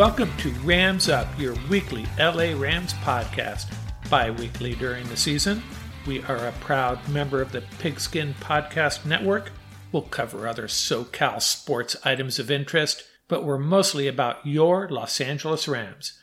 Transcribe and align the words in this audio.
Welcome 0.00 0.34
to 0.38 0.48
Rams 0.64 1.10
Up, 1.10 1.28
your 1.38 1.54
weekly 1.68 2.06
LA 2.18 2.58
Rams 2.58 2.94
podcast. 2.94 3.70
Bi 4.08 4.30
weekly 4.30 4.74
during 4.74 5.06
the 5.08 5.16
season. 5.16 5.62
We 6.06 6.22
are 6.22 6.46
a 6.46 6.52
proud 6.52 7.06
member 7.10 7.42
of 7.42 7.52
the 7.52 7.62
Pigskin 7.80 8.32
Podcast 8.40 9.04
Network. 9.04 9.52
We'll 9.92 10.04
cover 10.04 10.48
other 10.48 10.68
SoCal 10.68 11.42
sports 11.42 11.96
items 12.02 12.38
of 12.38 12.50
interest, 12.50 13.04
but 13.28 13.44
we're 13.44 13.58
mostly 13.58 14.08
about 14.08 14.46
your 14.46 14.88
Los 14.88 15.20
Angeles 15.20 15.68
Rams. 15.68 16.18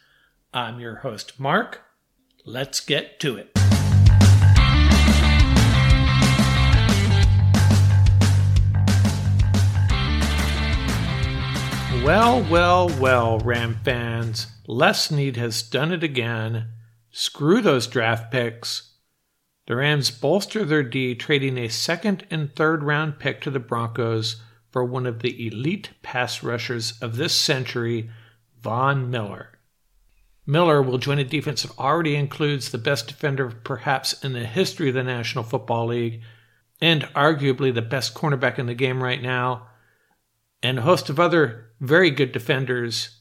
I'm 0.52 0.80
your 0.80 0.95
host, 0.95 1.39
Mark. 1.39 1.84
Let's 2.45 2.80
get 2.80 3.20
to 3.20 3.38
it. 3.38 3.52
Well, 12.07 12.41
well, 12.49 12.88
well, 13.02 13.39
Ram 13.39 13.81
fans. 13.84 14.48
Les 14.65 15.07
Snead 15.07 15.35
has 15.35 15.61
done 15.61 15.91
it 15.91 16.05
again. 16.05 16.70
Screw 17.11 17.59
those 17.59 17.85
draft 17.85 18.31
picks. 18.31 18.93
The 19.65 19.75
Rams 19.75 20.09
bolster 20.09 20.63
their 20.63 20.84
D, 20.84 21.15
trading 21.15 21.57
a 21.57 21.67
second 21.67 22.25
and 22.31 22.55
third 22.55 22.81
round 22.81 23.20
pick 23.20 23.41
to 23.41 23.51
the 23.51 23.59
Broncos 23.59 24.41
for 24.71 24.85
one 24.85 25.05
of 25.05 25.21
the 25.21 25.48
elite 25.48 25.89
pass 26.01 26.41
rushers 26.41 26.98
of 27.01 27.17
this 27.17 27.35
century, 27.35 28.09
Von 28.62 29.12
Miller. 29.12 29.59
Miller 30.45 30.81
will 30.81 30.99
join 30.99 31.20
a 31.20 31.26
defense 31.26 31.63
that 31.63 31.77
already 31.77 32.15
includes 32.15 32.71
the 32.71 32.77
best 32.77 33.09
defender 33.09 33.49
perhaps 33.49 34.23
in 34.23 34.31
the 34.31 34.45
history 34.45 34.87
of 34.87 34.95
the 34.95 35.03
National 35.03 35.43
Football 35.43 35.87
League, 35.87 36.21
and 36.79 37.04
arguably 37.13 37.73
the 37.73 37.82
best 37.82 38.15
cornerback 38.15 38.57
in 38.57 38.65
the 38.65 38.73
game 38.73 39.04
right 39.04 39.21
now, 39.21 39.67
and 40.62 40.80
a 40.80 40.84
host 40.84 41.10
of 41.10 41.20
other 41.20 41.72
very 41.80 42.10
good 42.12 42.32
defenders. 42.32 43.20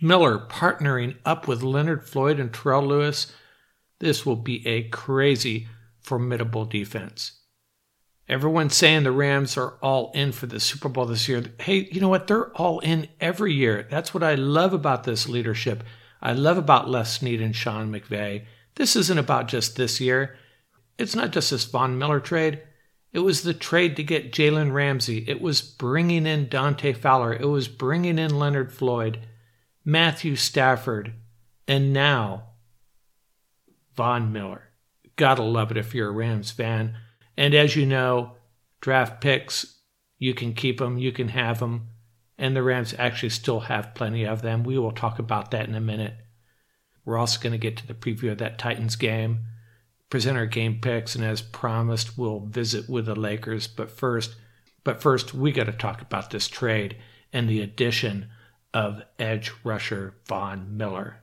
Miller 0.00 0.38
partnering 0.38 1.16
up 1.24 1.48
with 1.48 1.62
Leonard 1.62 2.06
Floyd 2.06 2.38
and 2.38 2.52
Terrell 2.52 2.86
Lewis. 2.86 3.32
This 3.98 4.26
will 4.26 4.36
be 4.36 4.66
a 4.66 4.88
crazy, 4.88 5.68
formidable 6.00 6.66
defense. 6.66 7.40
Everyone's 8.28 8.74
saying 8.74 9.04
the 9.04 9.12
Rams 9.12 9.56
are 9.56 9.78
all 9.80 10.10
in 10.12 10.32
for 10.32 10.46
the 10.46 10.58
Super 10.58 10.88
Bowl 10.88 11.06
this 11.06 11.28
year. 11.28 11.44
Hey, 11.60 11.88
you 11.90 12.00
know 12.00 12.08
what? 12.08 12.26
They're 12.26 12.54
all 12.56 12.80
in 12.80 13.08
every 13.20 13.54
year. 13.54 13.86
That's 13.88 14.12
what 14.12 14.24
I 14.24 14.34
love 14.34 14.72
about 14.72 15.04
this 15.04 15.28
leadership. 15.28 15.84
I 16.20 16.32
love 16.32 16.58
about 16.58 16.90
Les 16.90 17.10
Snead 17.12 17.40
and 17.40 17.54
Sean 17.54 17.92
McVay. 17.92 18.44
This 18.74 18.96
isn't 18.96 19.18
about 19.18 19.48
just 19.48 19.76
this 19.76 20.00
year. 20.00 20.36
It's 20.98 21.14
not 21.14 21.30
just 21.30 21.50
this 21.50 21.64
Von 21.64 21.98
Miller 21.98 22.20
trade. 22.20 22.62
It 23.16 23.24
was 23.24 23.44
the 23.44 23.54
trade 23.54 23.96
to 23.96 24.02
get 24.02 24.30
Jalen 24.30 24.74
Ramsey. 24.74 25.24
It 25.26 25.40
was 25.40 25.62
bringing 25.62 26.26
in 26.26 26.50
Dante 26.50 26.92
Fowler. 26.92 27.32
It 27.32 27.48
was 27.48 27.66
bringing 27.66 28.18
in 28.18 28.38
Leonard 28.38 28.70
Floyd, 28.70 29.20
Matthew 29.86 30.36
Stafford, 30.36 31.14
and 31.66 31.94
now 31.94 32.48
Von 33.94 34.34
Miller. 34.34 34.64
Gotta 35.16 35.42
love 35.42 35.70
it 35.70 35.78
if 35.78 35.94
you're 35.94 36.10
a 36.10 36.12
Rams 36.12 36.50
fan. 36.50 36.98
And 37.38 37.54
as 37.54 37.74
you 37.74 37.86
know, 37.86 38.32
draft 38.82 39.22
picks, 39.22 39.80
you 40.18 40.34
can 40.34 40.52
keep 40.52 40.76
them, 40.76 40.98
you 40.98 41.10
can 41.10 41.28
have 41.28 41.58
them, 41.58 41.88
and 42.36 42.54
the 42.54 42.62
Rams 42.62 42.94
actually 42.98 43.30
still 43.30 43.60
have 43.60 43.94
plenty 43.94 44.26
of 44.26 44.42
them. 44.42 44.62
We 44.62 44.76
will 44.78 44.92
talk 44.92 45.18
about 45.18 45.52
that 45.52 45.66
in 45.66 45.74
a 45.74 45.80
minute. 45.80 46.18
We're 47.06 47.16
also 47.16 47.40
going 47.40 47.52
to 47.52 47.58
get 47.58 47.78
to 47.78 47.86
the 47.86 47.94
preview 47.94 48.32
of 48.32 48.38
that 48.38 48.58
Titans 48.58 48.94
game 48.94 49.46
present 50.10 50.38
our 50.38 50.46
game 50.46 50.78
picks, 50.80 51.14
and 51.14 51.24
as 51.24 51.42
promised, 51.42 52.16
we'll 52.16 52.40
visit 52.40 52.88
with 52.88 53.06
the 53.06 53.14
Lakers. 53.14 53.66
But 53.66 53.90
first, 53.90 54.36
but 54.84 55.02
first, 55.02 55.34
we 55.34 55.52
got 55.52 55.64
to 55.64 55.72
talk 55.72 56.00
about 56.00 56.30
this 56.30 56.48
trade 56.48 56.96
and 57.32 57.48
the 57.48 57.60
addition 57.60 58.28
of 58.72 59.02
edge 59.18 59.52
rusher 59.64 60.14
Von 60.26 60.76
Miller. 60.76 61.22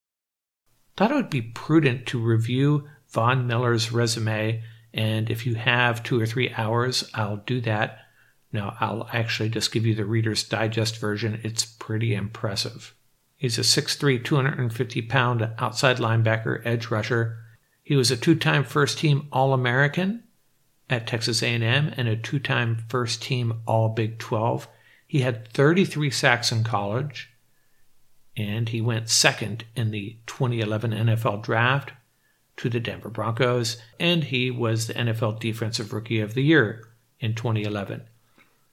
Thought 0.97 1.11
it 1.11 1.15
would 1.15 1.29
be 1.29 1.41
prudent 1.41 2.05
to 2.07 2.19
review 2.19 2.87
Von 3.09 3.47
Miller's 3.47 3.91
resume, 3.91 4.63
and 4.93 5.29
if 5.29 5.45
you 5.45 5.55
have 5.55 6.03
two 6.03 6.19
or 6.19 6.25
three 6.25 6.53
hours, 6.53 7.09
I'll 7.13 7.37
do 7.37 7.61
that. 7.61 7.99
Now, 8.51 8.75
I'll 8.79 9.07
actually 9.11 9.49
just 9.49 9.71
give 9.71 9.85
you 9.85 9.95
the 9.95 10.05
Reader's 10.05 10.43
Digest 10.43 10.99
version. 10.99 11.39
It's 11.43 11.65
pretty 11.65 12.13
impressive. 12.13 12.93
He's 13.35 13.57
a 13.57 13.61
6'3, 13.61 14.23
250 14.23 15.01
pound 15.03 15.49
outside 15.57 15.97
linebacker, 15.97 16.61
edge 16.65 16.91
rusher 16.91 17.42
he 17.83 17.95
was 17.95 18.09
a 18.09 18.17
two-time 18.17 18.63
first-team 18.63 19.27
All-American 19.31 20.23
at 20.89 21.05
Texas 21.05 21.43
A&M 21.43 21.93
and 21.97 22.07
a 22.07 22.15
two-time 22.15 22.85
first-team 22.87 23.61
All-Big 23.65 24.19
12. 24.19 24.67
He 25.05 25.19
had 25.19 25.47
33 25.49 26.09
sacks 26.09 26.51
in 26.51 26.63
college, 26.63 27.29
and 28.37 28.69
he 28.69 28.81
went 28.81 29.09
second 29.09 29.65
in 29.75 29.91
the 29.91 30.17
2011 30.25 30.91
NFL 30.91 31.43
Draft 31.43 31.91
to 32.57 32.69
the 32.69 32.79
Denver 32.79 33.09
Broncos, 33.09 33.77
and 33.99 34.23
he 34.23 34.49
was 34.49 34.87
the 34.87 34.93
NFL 34.93 35.39
Defensive 35.39 35.91
Rookie 35.91 36.19
of 36.19 36.33
the 36.33 36.43
Year 36.43 36.87
in 37.19 37.35
2011. 37.35 38.03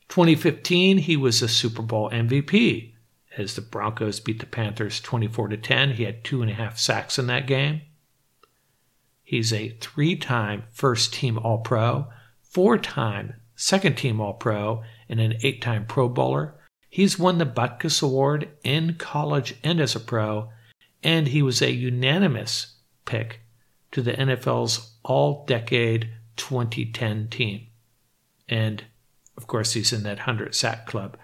2015, 0.08 0.98
he 0.98 1.16
was 1.16 1.42
a 1.42 1.48
Super 1.48 1.82
Bowl 1.82 2.10
MVP 2.10 2.92
as 3.36 3.54
the 3.54 3.60
Broncos 3.60 4.20
beat 4.20 4.40
the 4.40 4.46
Panthers 4.46 5.00
24 5.00 5.48
to 5.48 5.56
10. 5.56 5.92
He 5.92 6.04
had 6.04 6.24
two 6.24 6.42
and 6.42 6.50
a 6.50 6.54
half 6.54 6.78
sacks 6.78 7.18
in 7.18 7.26
that 7.28 7.46
game. 7.46 7.82
He's 9.30 9.52
a 9.52 9.68
three 9.80 10.16
time 10.16 10.64
first 10.72 11.14
team 11.14 11.38
All 11.38 11.58
Pro, 11.58 12.08
four 12.42 12.76
time 12.78 13.34
second 13.54 13.96
team 13.96 14.20
All 14.20 14.32
Pro, 14.32 14.82
and 15.08 15.20
an 15.20 15.34
eight 15.44 15.62
time 15.62 15.86
Pro 15.86 16.08
Bowler. 16.08 16.56
He's 16.88 17.16
won 17.16 17.38
the 17.38 17.46
Butkus 17.46 18.02
Award 18.02 18.48
in 18.64 18.94
college 18.94 19.54
and 19.62 19.78
as 19.80 19.94
a 19.94 20.00
pro, 20.00 20.50
and 21.04 21.28
he 21.28 21.42
was 21.42 21.62
a 21.62 21.70
unanimous 21.70 22.78
pick 23.04 23.42
to 23.92 24.02
the 24.02 24.14
NFL's 24.14 24.96
All 25.04 25.44
Decade 25.46 26.10
2010 26.34 27.28
team. 27.28 27.68
And 28.48 28.82
of 29.36 29.46
course, 29.46 29.74
he's 29.74 29.92
in 29.92 30.02
that 30.02 30.16
100 30.16 30.56
sack 30.56 30.86
club. 30.86 31.16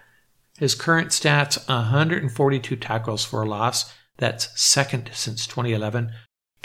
His 0.57 0.75
current 0.75 1.09
stats 1.09 1.67
142 1.67 2.77
tackles 2.77 3.25
for 3.25 3.41
a 3.41 3.49
loss. 3.49 3.93
That's 4.15 4.47
second 4.57 5.09
since 5.11 5.45
2011. 5.45 6.13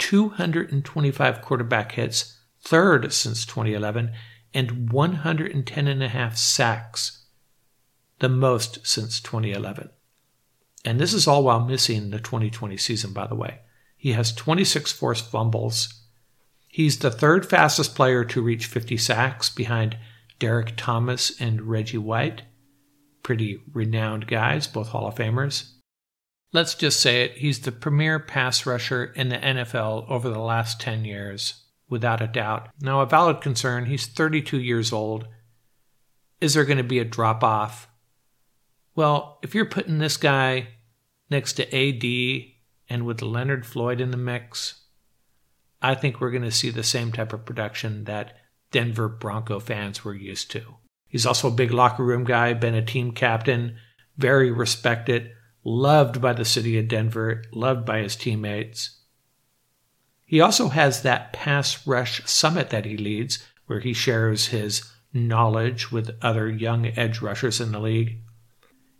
225 0.03 1.41
quarterback 1.41 1.93
hits, 1.93 2.37
third 2.59 3.13
since 3.13 3.45
2011, 3.45 4.11
and 4.53 4.91
110 4.91 5.87
and 5.87 6.03
a 6.03 6.09
half 6.09 6.35
sacks, 6.35 7.23
the 8.19 8.27
most 8.27 8.85
since 8.85 9.21
2011. 9.21 9.89
And 10.83 10.99
this 10.99 11.13
is 11.13 11.25
all 11.25 11.45
while 11.45 11.65
missing 11.65 12.09
the 12.09 12.19
2020 12.19 12.75
season, 12.75 13.13
by 13.13 13.27
the 13.27 13.35
way. 13.35 13.59
He 13.95 14.11
has 14.11 14.33
26 14.33 14.91
forced 14.91 15.31
fumbles. 15.31 16.01
He's 16.67 16.99
the 16.99 17.09
third 17.09 17.49
fastest 17.49 17.95
player 17.95 18.25
to 18.25 18.41
reach 18.41 18.65
50 18.65 18.97
sacks 18.97 19.49
behind 19.49 19.97
Derrick 20.37 20.73
Thomas 20.75 21.39
and 21.39 21.61
Reggie 21.61 21.97
White. 21.97 22.41
Pretty 23.23 23.61
renowned 23.71 24.27
guys, 24.27 24.67
both 24.67 24.89
Hall 24.89 25.07
of 25.07 25.15
Famers. 25.15 25.69
Let's 26.53 26.75
just 26.75 27.01
say 27.01 27.23
it, 27.23 27.37
he's 27.37 27.61
the 27.61 27.71
premier 27.71 28.19
pass 28.19 28.67
rusher 28.67 29.05
in 29.05 29.29
the 29.29 29.37
NFL 29.37 30.07
over 30.07 30.29
the 30.29 30.39
last 30.39 30.79
10 30.79 31.03
years, 31.03 31.63
without 31.89 32.21
a 32.21 32.27
doubt. 32.27 32.69
Now, 32.79 33.01
a 33.01 33.07
valid 33.07 33.41
concern, 33.41 33.87
he's 33.87 34.05
32 34.05 34.59
years 34.59 34.93
old. 34.93 35.27
Is 36.39 36.53
there 36.53 36.65
going 36.65 36.77
to 36.77 36.83
be 36.83 36.99
a 36.99 37.05
drop 37.05 37.43
off? 37.43 37.87
Well, 38.95 39.39
if 39.41 39.55
you're 39.55 39.65
putting 39.65 39.97
this 39.97 40.15
guy 40.15 40.67
next 41.31 41.53
to 41.53 41.75
AD 41.75 42.43
and 42.87 43.03
with 43.03 43.23
Leonard 43.23 43.65
Floyd 43.65 43.99
in 43.99 44.11
the 44.11 44.17
mix, 44.17 44.83
I 45.81 45.95
think 45.95 46.21
we're 46.21 46.29
going 46.29 46.43
to 46.43 46.51
see 46.51 46.69
the 46.69 46.83
same 46.83 47.11
type 47.11 47.33
of 47.33 47.45
production 47.45 48.03
that 48.03 48.37
Denver 48.71 49.09
Bronco 49.09 49.59
fans 49.59 50.05
were 50.05 50.13
used 50.13 50.51
to. 50.51 50.61
He's 51.07 51.25
also 51.25 51.47
a 51.47 51.51
big 51.51 51.71
locker 51.71 52.03
room 52.03 52.25
guy, 52.25 52.53
been 52.53 52.75
a 52.75 52.85
team 52.85 53.11
captain, 53.11 53.77
very 54.17 54.51
respected 54.51 55.31
loved 55.63 56.21
by 56.21 56.33
the 56.33 56.45
city 56.45 56.77
of 56.77 56.87
Denver, 56.87 57.43
loved 57.51 57.85
by 57.85 57.99
his 57.99 58.15
teammates. 58.15 58.99
He 60.25 60.41
also 60.41 60.69
has 60.69 61.01
that 61.01 61.33
pass 61.33 61.85
rush 61.85 62.25
summit 62.25 62.69
that 62.71 62.85
he 62.85 62.97
leads, 62.97 63.45
where 63.67 63.79
he 63.79 63.93
shares 63.93 64.47
his 64.47 64.89
knowledge 65.13 65.91
with 65.91 66.17
other 66.21 66.49
young 66.49 66.87
edge 66.87 67.21
rushers 67.21 67.61
in 67.61 67.71
the 67.71 67.79
league. 67.79 68.17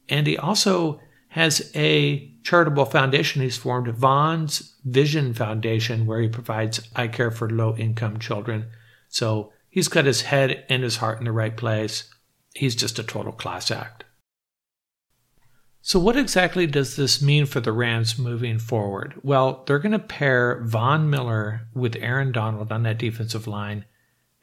And 0.08 0.28
he 0.28 0.38
also 0.38 1.02
has 1.30 1.72
a 1.74 2.32
charitable 2.44 2.86
foundation 2.86 3.42
he's 3.42 3.58
formed, 3.58 3.88
Von's 3.88 4.76
Vision 4.86 5.34
Foundation, 5.34 6.06
where 6.06 6.22
he 6.22 6.28
provides 6.28 6.88
eye 6.96 7.08
care 7.08 7.32
for 7.32 7.50
low 7.50 7.76
income 7.76 8.20
children. 8.20 8.68
So 9.10 9.52
he's 9.70 9.88
got 9.88 10.06
his 10.06 10.22
head 10.22 10.66
and 10.70 10.84
his 10.84 10.98
heart 10.98 11.18
in 11.18 11.26
the 11.26 11.32
right 11.32 11.58
place. 11.58 12.14
He's 12.54 12.76
just 12.76 13.00
a 13.00 13.04
total 13.04 13.32
class 13.32 13.72
act. 13.72 14.04
So, 15.86 16.00
what 16.00 16.16
exactly 16.16 16.66
does 16.66 16.96
this 16.96 17.22
mean 17.22 17.46
for 17.46 17.60
the 17.60 17.74
Rams 17.74 18.18
moving 18.18 18.58
forward? 18.58 19.16
Well, 19.22 19.66
they're 19.68 19.80
going 19.80 19.92
to 19.92 20.00
pair 20.00 20.64
Von 20.64 21.10
Miller 21.10 21.68
with 21.74 21.98
Aaron 21.98 22.32
Donald 22.32 22.72
on 22.72 22.84
that 22.84 22.98
defensive 22.98 23.48
line. 23.48 23.84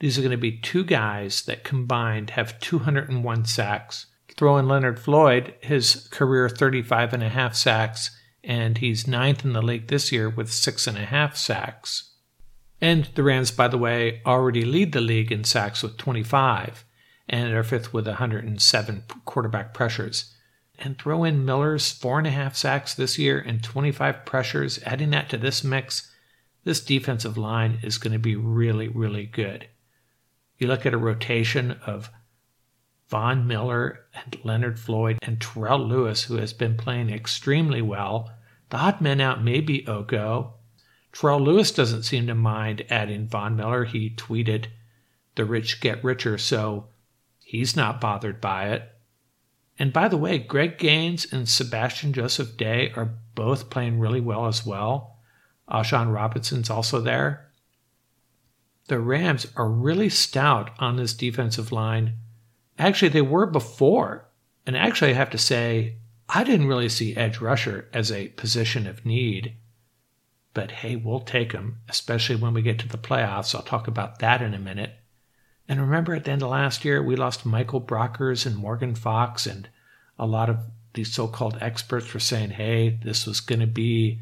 These 0.00 0.18
are 0.18 0.20
going 0.20 0.32
to 0.32 0.36
be 0.36 0.58
two 0.58 0.84
guys 0.84 1.40
that 1.44 1.64
combined 1.64 2.28
have 2.30 2.60
201 2.60 3.46
sacks. 3.46 4.04
Throw 4.36 4.58
in 4.58 4.68
Leonard 4.68 5.00
Floyd, 5.00 5.54
his 5.62 6.08
career 6.10 6.46
35 6.50 7.14
and 7.14 7.22
a 7.22 7.30
half 7.30 7.56
sacks, 7.56 8.14
and 8.44 8.76
he's 8.76 9.08
ninth 9.08 9.42
in 9.42 9.54
the 9.54 9.62
league 9.62 9.88
this 9.88 10.12
year 10.12 10.28
with 10.28 10.52
six 10.52 10.86
and 10.86 10.98
a 10.98 11.06
half 11.06 11.38
sacks. 11.38 12.16
And 12.82 13.08
the 13.14 13.22
Rams, 13.22 13.50
by 13.50 13.68
the 13.68 13.78
way, 13.78 14.20
already 14.26 14.66
lead 14.66 14.92
the 14.92 15.00
league 15.00 15.32
in 15.32 15.44
sacks 15.44 15.82
with 15.82 15.96
25 15.96 16.84
and 17.30 17.50
are 17.54 17.64
fifth 17.64 17.94
with 17.94 18.06
107 18.06 19.04
quarterback 19.24 19.72
pressures. 19.72 20.34
And 20.82 20.98
throw 20.98 21.24
in 21.24 21.44
Miller's 21.44 21.92
four 21.92 22.18
and 22.18 22.26
a 22.26 22.30
half 22.30 22.56
sacks 22.56 22.94
this 22.94 23.18
year 23.18 23.38
and 23.38 23.62
25 23.62 24.24
pressures, 24.24 24.80
adding 24.84 25.10
that 25.10 25.28
to 25.28 25.36
this 25.36 25.62
mix, 25.62 26.10
this 26.64 26.82
defensive 26.82 27.36
line 27.36 27.78
is 27.82 27.98
going 27.98 28.14
to 28.14 28.18
be 28.18 28.34
really, 28.34 28.88
really 28.88 29.26
good. 29.26 29.68
You 30.58 30.66
look 30.66 30.86
at 30.86 30.94
a 30.94 30.98
rotation 30.98 31.72
of 31.86 32.10
Von 33.08 33.46
Miller 33.46 34.06
and 34.14 34.38
Leonard 34.44 34.78
Floyd 34.78 35.18
and 35.22 35.40
Terrell 35.40 35.80
Lewis, 35.80 36.24
who 36.24 36.36
has 36.36 36.52
been 36.52 36.76
playing 36.76 37.10
extremely 37.10 37.82
well. 37.82 38.30
The 38.70 38.78
hot 38.78 39.02
men 39.02 39.20
out 39.20 39.42
may 39.42 39.60
be 39.60 39.86
Oko. 39.86 40.54
Terrell 41.12 41.40
Lewis 41.40 41.72
doesn't 41.72 42.04
seem 42.04 42.26
to 42.28 42.34
mind 42.34 42.84
adding 42.88 43.26
Von 43.26 43.56
Miller. 43.56 43.84
He 43.84 44.10
tweeted, 44.10 44.66
The 45.34 45.44
rich 45.44 45.80
get 45.80 46.04
richer, 46.04 46.38
so 46.38 46.86
he's 47.42 47.74
not 47.74 48.00
bothered 48.00 48.40
by 48.40 48.68
it. 48.68 48.88
And 49.80 49.92
by 49.92 50.06
the 50.06 50.16
way, 50.16 50.38
Greg 50.38 50.78
Gaines 50.78 51.26
and 51.32 51.48
Sebastian 51.48 52.12
Joseph 52.12 52.56
Day 52.56 52.92
are 52.94 53.16
both 53.34 53.70
playing 53.70 53.98
really 53.98 54.20
well 54.20 54.46
as 54.46 54.64
well. 54.64 55.16
Uh, 55.66 55.80
A'Shawn 55.80 56.12
Robinson's 56.12 56.70
also 56.70 57.00
there. 57.00 57.50
The 58.86 59.00
Rams 59.00 59.48
are 59.56 59.68
really 59.68 60.08
stout 60.08 60.70
on 60.78 60.96
this 60.96 61.14
defensive 61.14 61.72
line 61.72 62.14
Actually, 62.80 63.10
they 63.10 63.20
were 63.20 63.44
before. 63.44 64.26
And 64.66 64.74
actually, 64.74 65.10
I 65.10 65.14
have 65.14 65.30
to 65.30 65.38
say, 65.38 65.96
I 66.30 66.44
didn't 66.44 66.66
really 66.66 66.88
see 66.88 67.14
edge 67.14 67.38
rusher 67.38 67.88
as 67.92 68.10
a 68.10 68.28
position 68.28 68.86
of 68.86 69.04
need. 69.04 69.54
But 70.54 70.70
hey, 70.70 70.96
we'll 70.96 71.20
take 71.20 71.54
especially 71.88 72.36
when 72.36 72.54
we 72.54 72.62
get 72.62 72.78
to 72.78 72.88
the 72.88 72.96
playoffs. 72.96 73.54
I'll 73.54 73.62
talk 73.62 73.86
about 73.86 74.20
that 74.20 74.40
in 74.40 74.54
a 74.54 74.58
minute. 74.58 74.94
And 75.70 75.80
remember 75.80 76.14
at 76.14 76.24
the 76.24 76.32
end 76.32 76.42
of 76.42 76.50
last 76.50 76.84
year, 76.84 77.02
we 77.02 77.16
lost 77.16 77.46
Michael 77.46 77.80
Brockers 77.80 78.44
and 78.44 78.56
Morgan 78.56 78.94
Fox, 78.94 79.46
and 79.46 79.68
a 80.18 80.26
lot 80.26 80.50
of 80.50 80.58
these 80.92 81.12
so 81.12 81.28
called 81.28 81.56
experts 81.60 82.12
were 82.12 82.20
saying, 82.20 82.50
hey, 82.50 82.98
this 83.02 83.26
was 83.26 83.40
going 83.40 83.60
to 83.60 83.66
be 83.66 84.20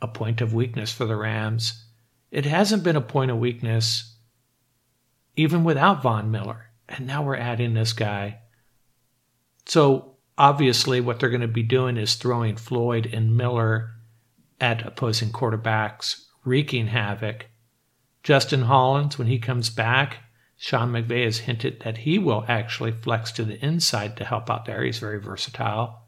a 0.00 0.06
point 0.06 0.40
of 0.40 0.54
weakness 0.54 0.92
for 0.92 1.04
the 1.04 1.16
Rams. 1.16 1.84
It 2.30 2.46
hasn't 2.46 2.84
been 2.84 2.96
a 2.96 3.00
point 3.02 3.30
of 3.30 3.38
weakness 3.38 4.14
even 5.36 5.64
without 5.64 6.02
Von 6.02 6.30
Miller 6.30 6.70
and 6.88 7.06
now 7.06 7.22
we're 7.22 7.36
adding 7.36 7.74
this 7.74 7.92
guy. 7.92 8.38
So 9.66 10.16
obviously, 10.36 11.00
what 11.00 11.18
they're 11.18 11.30
going 11.30 11.40
to 11.40 11.48
be 11.48 11.62
doing 11.62 11.96
is 11.96 12.14
throwing 12.14 12.56
Floyd 12.56 13.08
and 13.12 13.36
Miller 13.36 13.90
at 14.60 14.86
opposing 14.86 15.30
quarterbacks, 15.30 16.24
wreaking 16.44 16.88
havoc. 16.88 17.46
Justin 18.22 18.62
Hollins, 18.62 19.18
when 19.18 19.28
he 19.28 19.38
comes 19.38 19.70
back, 19.70 20.18
Sean 20.56 20.92
McVay 20.92 21.24
has 21.24 21.38
hinted 21.38 21.80
that 21.80 21.98
he 21.98 22.18
will 22.18 22.44
actually 22.48 22.92
flex 22.92 23.32
to 23.32 23.44
the 23.44 23.62
inside 23.64 24.16
to 24.16 24.24
help 24.24 24.48
out 24.50 24.64
there. 24.64 24.84
He's 24.84 24.98
very 24.98 25.20
versatile. 25.20 26.02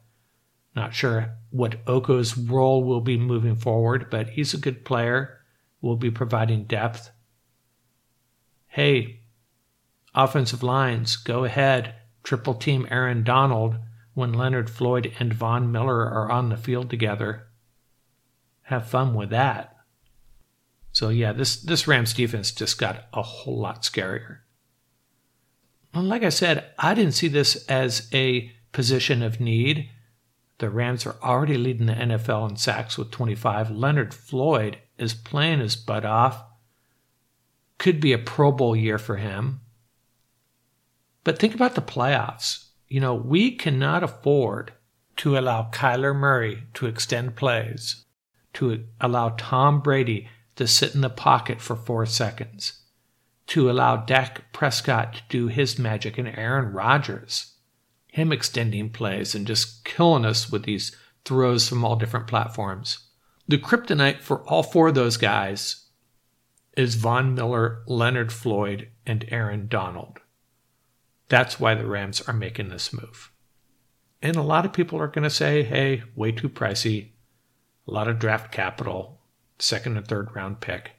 Not 0.74 0.94
sure 0.94 1.36
what 1.50 1.84
Oko's 1.86 2.36
role 2.36 2.84
will 2.84 3.00
be 3.00 3.16
moving 3.16 3.56
forward, 3.56 4.08
but 4.10 4.30
he's 4.30 4.54
a 4.54 4.58
good 4.58 4.84
player. 4.84 5.40
Will 5.80 5.96
be 5.96 6.10
providing 6.10 6.64
depth. 6.64 7.10
Hey, 8.66 9.20
Offensive 10.16 10.62
lines, 10.62 11.14
go 11.16 11.44
ahead, 11.44 11.94
triple 12.22 12.54
team 12.54 12.88
Aaron 12.90 13.22
Donald 13.22 13.76
when 14.14 14.32
Leonard 14.32 14.70
Floyd 14.70 15.12
and 15.18 15.34
Von 15.34 15.70
Miller 15.70 16.10
are 16.10 16.30
on 16.30 16.48
the 16.48 16.56
field 16.56 16.88
together. 16.88 17.48
Have 18.62 18.88
fun 18.88 19.12
with 19.12 19.28
that. 19.28 19.75
So 20.96 21.10
yeah, 21.10 21.34
this 21.34 21.56
this 21.56 21.86
Rams 21.86 22.14
defense 22.14 22.50
just 22.50 22.78
got 22.78 23.04
a 23.12 23.20
whole 23.20 23.58
lot 23.58 23.82
scarier. 23.82 24.38
And 25.92 26.08
like 26.08 26.22
I 26.22 26.30
said, 26.30 26.70
I 26.78 26.94
didn't 26.94 27.12
see 27.12 27.28
this 27.28 27.66
as 27.66 28.08
a 28.14 28.50
position 28.72 29.22
of 29.22 29.38
need. 29.38 29.90
The 30.56 30.70
Rams 30.70 31.04
are 31.04 31.16
already 31.22 31.58
leading 31.58 31.84
the 31.84 31.92
NFL 31.92 32.48
in 32.48 32.56
sacks 32.56 32.96
with 32.96 33.10
25. 33.10 33.70
Leonard 33.70 34.14
Floyd 34.14 34.78
is 34.96 35.12
playing 35.12 35.58
his 35.58 35.76
butt 35.76 36.06
off. 36.06 36.42
Could 37.76 38.00
be 38.00 38.14
a 38.14 38.18
Pro 38.18 38.50
Bowl 38.50 38.74
year 38.74 38.96
for 38.96 39.16
him. 39.16 39.60
But 41.24 41.38
think 41.38 41.54
about 41.54 41.74
the 41.74 41.82
playoffs. 41.82 42.68
You 42.88 43.00
know, 43.00 43.14
we 43.14 43.54
cannot 43.54 44.02
afford 44.02 44.72
to 45.16 45.36
allow 45.36 45.68
Kyler 45.74 46.16
Murray 46.16 46.62
to 46.72 46.86
extend 46.86 47.36
plays, 47.36 48.06
to 48.54 48.86
allow 48.98 49.34
Tom 49.36 49.82
Brady 49.82 50.30
to 50.56 50.66
sit 50.66 50.94
in 50.94 51.02
the 51.02 51.10
pocket 51.10 51.60
for 51.60 51.76
four 51.76 52.06
seconds, 52.06 52.80
to 53.46 53.70
allow 53.70 53.96
Dak 53.96 54.52
Prescott 54.52 55.14
to 55.14 55.22
do 55.28 55.46
his 55.46 55.78
magic 55.78 56.18
and 56.18 56.28
Aaron 56.28 56.72
Rodgers, 56.72 57.54
him 58.08 58.32
extending 58.32 58.90
plays 58.90 59.34
and 59.34 59.46
just 59.46 59.84
killing 59.84 60.24
us 60.24 60.50
with 60.50 60.64
these 60.64 60.96
throws 61.24 61.68
from 61.68 61.84
all 61.84 61.96
different 61.96 62.26
platforms. 62.26 62.98
The 63.46 63.58
kryptonite 63.58 64.20
for 64.20 64.40
all 64.48 64.62
four 64.62 64.88
of 64.88 64.94
those 64.94 65.16
guys 65.16 65.84
is 66.76 66.96
Von 66.96 67.34
Miller, 67.34 67.82
Leonard 67.86 68.32
Floyd, 68.32 68.88
and 69.06 69.24
Aaron 69.28 69.68
Donald. 69.68 70.18
That's 71.28 71.58
why 71.58 71.74
the 71.74 71.86
Rams 71.86 72.20
are 72.22 72.34
making 72.34 72.68
this 72.68 72.92
move. 72.92 73.30
And 74.22 74.36
a 74.36 74.42
lot 74.42 74.64
of 74.64 74.72
people 74.72 75.00
are 75.00 75.08
going 75.08 75.24
to 75.24 75.30
say, 75.30 75.62
hey, 75.62 76.02
way 76.14 76.32
too 76.32 76.48
pricey, 76.48 77.10
a 77.86 77.90
lot 77.90 78.08
of 78.08 78.18
draft 78.18 78.52
capital, 78.52 79.15
second 79.58 79.96
and 79.96 80.06
third 80.06 80.34
round 80.34 80.60
pick. 80.60 80.92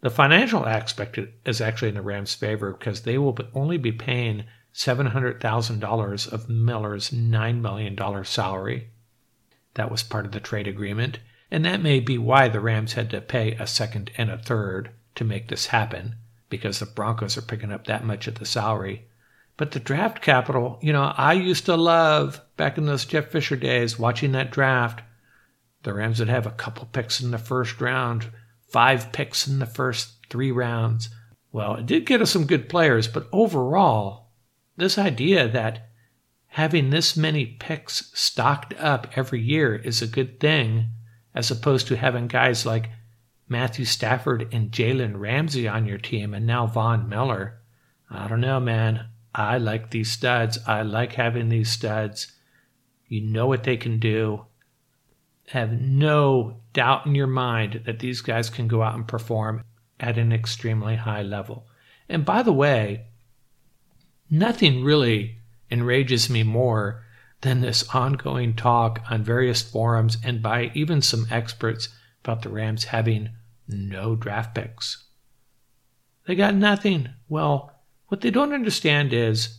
The 0.00 0.10
financial 0.10 0.66
aspect 0.66 1.18
is 1.44 1.60
actually 1.60 1.88
in 1.88 1.94
the 1.94 2.02
Rams' 2.02 2.34
favor 2.34 2.72
because 2.72 3.02
they 3.02 3.18
will 3.18 3.36
only 3.54 3.78
be 3.78 3.92
paying 3.92 4.44
$700,000 4.74 6.32
of 6.32 6.48
Miller's 6.50 7.10
$9 7.10 7.60
million 7.60 8.24
salary. 8.24 8.90
That 9.74 9.90
was 9.90 10.02
part 10.02 10.26
of 10.26 10.32
the 10.32 10.40
trade 10.40 10.68
agreement, 10.68 11.18
and 11.50 11.64
that 11.64 11.82
may 11.82 12.00
be 12.00 12.18
why 12.18 12.48
the 12.48 12.60
Rams 12.60 12.92
had 12.92 13.10
to 13.10 13.20
pay 13.20 13.52
a 13.52 13.66
second 13.66 14.10
and 14.18 14.30
a 14.30 14.38
third 14.38 14.90
to 15.14 15.24
make 15.24 15.48
this 15.48 15.66
happen 15.66 16.16
because 16.48 16.78
the 16.78 16.86
Broncos 16.86 17.36
are 17.36 17.42
picking 17.42 17.72
up 17.72 17.86
that 17.86 18.04
much 18.04 18.26
of 18.26 18.36
the 18.36 18.46
salary. 18.46 19.08
But 19.56 19.70
the 19.70 19.80
draft 19.80 20.20
capital, 20.20 20.78
you 20.82 20.92
know, 20.92 21.14
I 21.16 21.32
used 21.32 21.64
to 21.66 21.76
love 21.76 22.40
back 22.56 22.76
in 22.76 22.86
those 22.86 23.06
Jeff 23.06 23.30
Fisher 23.30 23.56
days 23.56 23.98
watching 23.98 24.32
that 24.32 24.50
draft. 24.50 25.00
The 25.86 25.94
Rams 25.94 26.18
would 26.18 26.28
have 26.28 26.46
a 26.48 26.50
couple 26.50 26.86
picks 26.86 27.20
in 27.20 27.30
the 27.30 27.38
first 27.38 27.80
round, 27.80 28.32
five 28.72 29.12
picks 29.12 29.46
in 29.46 29.60
the 29.60 29.66
first 29.66 30.16
three 30.28 30.50
rounds. 30.50 31.10
Well, 31.52 31.76
it 31.76 31.86
did 31.86 32.06
get 32.06 32.20
us 32.20 32.32
some 32.32 32.44
good 32.44 32.68
players, 32.68 33.06
but 33.06 33.28
overall, 33.30 34.32
this 34.76 34.98
idea 34.98 35.46
that 35.46 35.90
having 36.48 36.90
this 36.90 37.16
many 37.16 37.46
picks 37.46 38.10
stocked 38.18 38.74
up 38.80 39.06
every 39.14 39.40
year 39.40 39.76
is 39.76 40.02
a 40.02 40.08
good 40.08 40.40
thing, 40.40 40.88
as 41.36 41.52
opposed 41.52 41.86
to 41.86 41.96
having 41.96 42.26
guys 42.26 42.66
like 42.66 42.90
Matthew 43.48 43.84
Stafford 43.84 44.52
and 44.52 44.72
Jalen 44.72 45.20
Ramsey 45.20 45.68
on 45.68 45.86
your 45.86 45.98
team 45.98 46.34
and 46.34 46.48
now 46.48 46.66
Von 46.66 47.08
Miller. 47.08 47.60
I 48.10 48.26
don't 48.26 48.40
know, 48.40 48.58
man. 48.58 49.06
I 49.32 49.58
like 49.58 49.92
these 49.92 50.10
studs. 50.10 50.58
I 50.66 50.82
like 50.82 51.12
having 51.12 51.48
these 51.48 51.70
studs. 51.70 52.32
You 53.06 53.20
know 53.20 53.46
what 53.46 53.62
they 53.62 53.76
can 53.76 54.00
do. 54.00 54.46
Have 55.50 55.80
no 55.80 56.60
doubt 56.72 57.06
in 57.06 57.14
your 57.14 57.26
mind 57.26 57.82
that 57.86 58.00
these 58.00 58.20
guys 58.20 58.50
can 58.50 58.68
go 58.68 58.82
out 58.82 58.94
and 58.94 59.06
perform 59.06 59.62
at 60.00 60.18
an 60.18 60.32
extremely 60.32 60.96
high 60.96 61.22
level. 61.22 61.66
And 62.08 62.24
by 62.24 62.42
the 62.42 62.52
way, 62.52 63.06
nothing 64.28 64.84
really 64.84 65.38
enrages 65.70 66.28
me 66.28 66.42
more 66.42 67.04
than 67.42 67.60
this 67.60 67.88
ongoing 67.94 68.54
talk 68.54 69.02
on 69.10 69.22
various 69.22 69.62
forums 69.62 70.16
and 70.24 70.42
by 70.42 70.70
even 70.74 71.02
some 71.02 71.26
experts 71.30 71.88
about 72.24 72.42
the 72.42 72.48
Rams 72.48 72.84
having 72.84 73.30
no 73.68 74.16
draft 74.16 74.54
picks. 74.54 75.04
They 76.26 76.34
got 76.34 76.54
nothing. 76.54 77.10
Well, 77.28 77.72
what 78.08 78.20
they 78.20 78.30
don't 78.30 78.52
understand 78.52 79.12
is, 79.12 79.58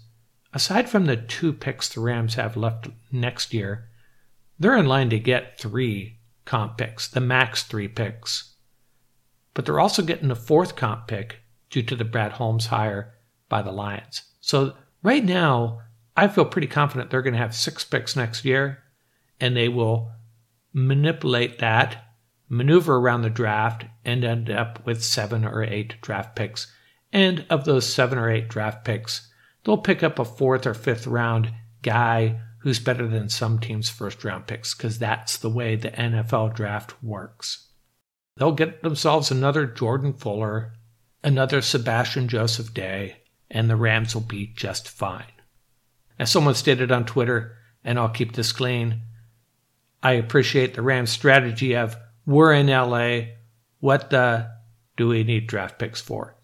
aside 0.53 0.89
from 0.89 1.05
the 1.05 1.17
two 1.17 1.53
picks 1.53 1.89
the 1.89 2.01
Rams 2.01 2.35
have 2.35 2.57
left 2.57 2.87
next 3.11 3.53
year, 3.53 3.89
they're 4.59 4.77
in 4.77 4.85
line 4.85 5.09
to 5.09 5.19
get 5.19 5.59
three 5.59 6.19
comp 6.45 6.77
picks, 6.77 7.07
the 7.07 7.19
max 7.19 7.63
three 7.63 7.87
picks. 7.87 8.55
But 9.53 9.65
they're 9.65 9.79
also 9.79 10.01
getting 10.01 10.31
a 10.31 10.35
fourth 10.35 10.75
comp 10.75 11.07
pick 11.07 11.41
due 11.69 11.83
to 11.83 11.95
the 11.95 12.05
Brad 12.05 12.33
Holmes 12.33 12.67
hire 12.67 13.15
by 13.49 13.61
the 13.61 13.71
Lions. 13.71 14.23
So 14.39 14.75
right 15.03 15.23
now, 15.23 15.81
I 16.15 16.27
feel 16.27 16.45
pretty 16.45 16.67
confident 16.67 17.09
they're 17.09 17.21
going 17.21 17.33
to 17.33 17.39
have 17.39 17.55
six 17.55 17.83
picks 17.83 18.15
next 18.15 18.45
year, 18.45 18.83
and 19.39 19.55
they 19.55 19.67
will 19.69 20.11
manipulate 20.73 21.59
that 21.59 22.03
maneuver 22.49 22.97
around 22.97 23.21
the 23.21 23.29
draft, 23.29 23.85
and 24.05 24.23
end 24.23 24.49
up 24.49 24.85
with 24.85 25.03
seven 25.03 25.43
or 25.43 25.63
eight 25.63 25.95
draft 26.01 26.35
picks. 26.35 26.71
And 27.11 27.45
of 27.49 27.65
those 27.65 27.91
seven 27.91 28.17
or 28.17 28.29
eight 28.29 28.47
draft 28.47 28.85
picks, 28.85 29.31
they'll 29.63 29.77
pick 29.77 30.03
up 30.03 30.19
a 30.19 30.25
fourth 30.25 30.65
or 30.65 30.73
fifth 30.73 31.07
round 31.07 31.51
guy 31.81 32.39
who's 32.67 32.79
better 32.79 33.07
than 33.07 33.29
some 33.29 33.57
teams' 33.57 33.89
first 33.89 34.25
round 34.25 34.45
picks 34.45 34.75
because 34.75 34.99
that's 34.99 35.37
the 35.37 35.49
way 35.49 35.77
the 35.77 35.89
NFL 35.91 36.53
draft 36.53 37.01
works. 37.01 37.69
They'll 38.35 38.51
get 38.51 38.83
themselves 38.83 39.31
another 39.31 39.65
Jordan 39.65 40.11
Fuller, 40.11 40.73
another 41.23 41.61
Sebastian 41.61 42.27
Joseph 42.27 42.73
Day, 42.73 43.21
and 43.49 43.69
the 43.69 43.77
Rams 43.77 44.13
will 44.13 44.21
be 44.21 44.47
just 44.47 44.89
fine. 44.89 45.31
As 46.19 46.29
someone 46.29 46.55
stated 46.55 46.91
on 46.91 47.05
Twitter, 47.05 47.55
and 47.85 47.97
I'll 47.97 48.09
keep 48.09 48.33
this 48.33 48.51
clean, 48.51 49.03
I 50.03 50.11
appreciate 50.11 50.73
the 50.73 50.81
Rams' 50.81 51.09
strategy 51.09 51.73
of 51.73 51.95
we're 52.25 52.51
in 52.51 52.67
LA, 52.67 53.27
what 53.79 54.09
the 54.09 54.49
do 54.97 55.07
we 55.07 55.23
need 55.23 55.47
draft 55.47 55.79
picks 55.79 56.01
for? 56.01 56.35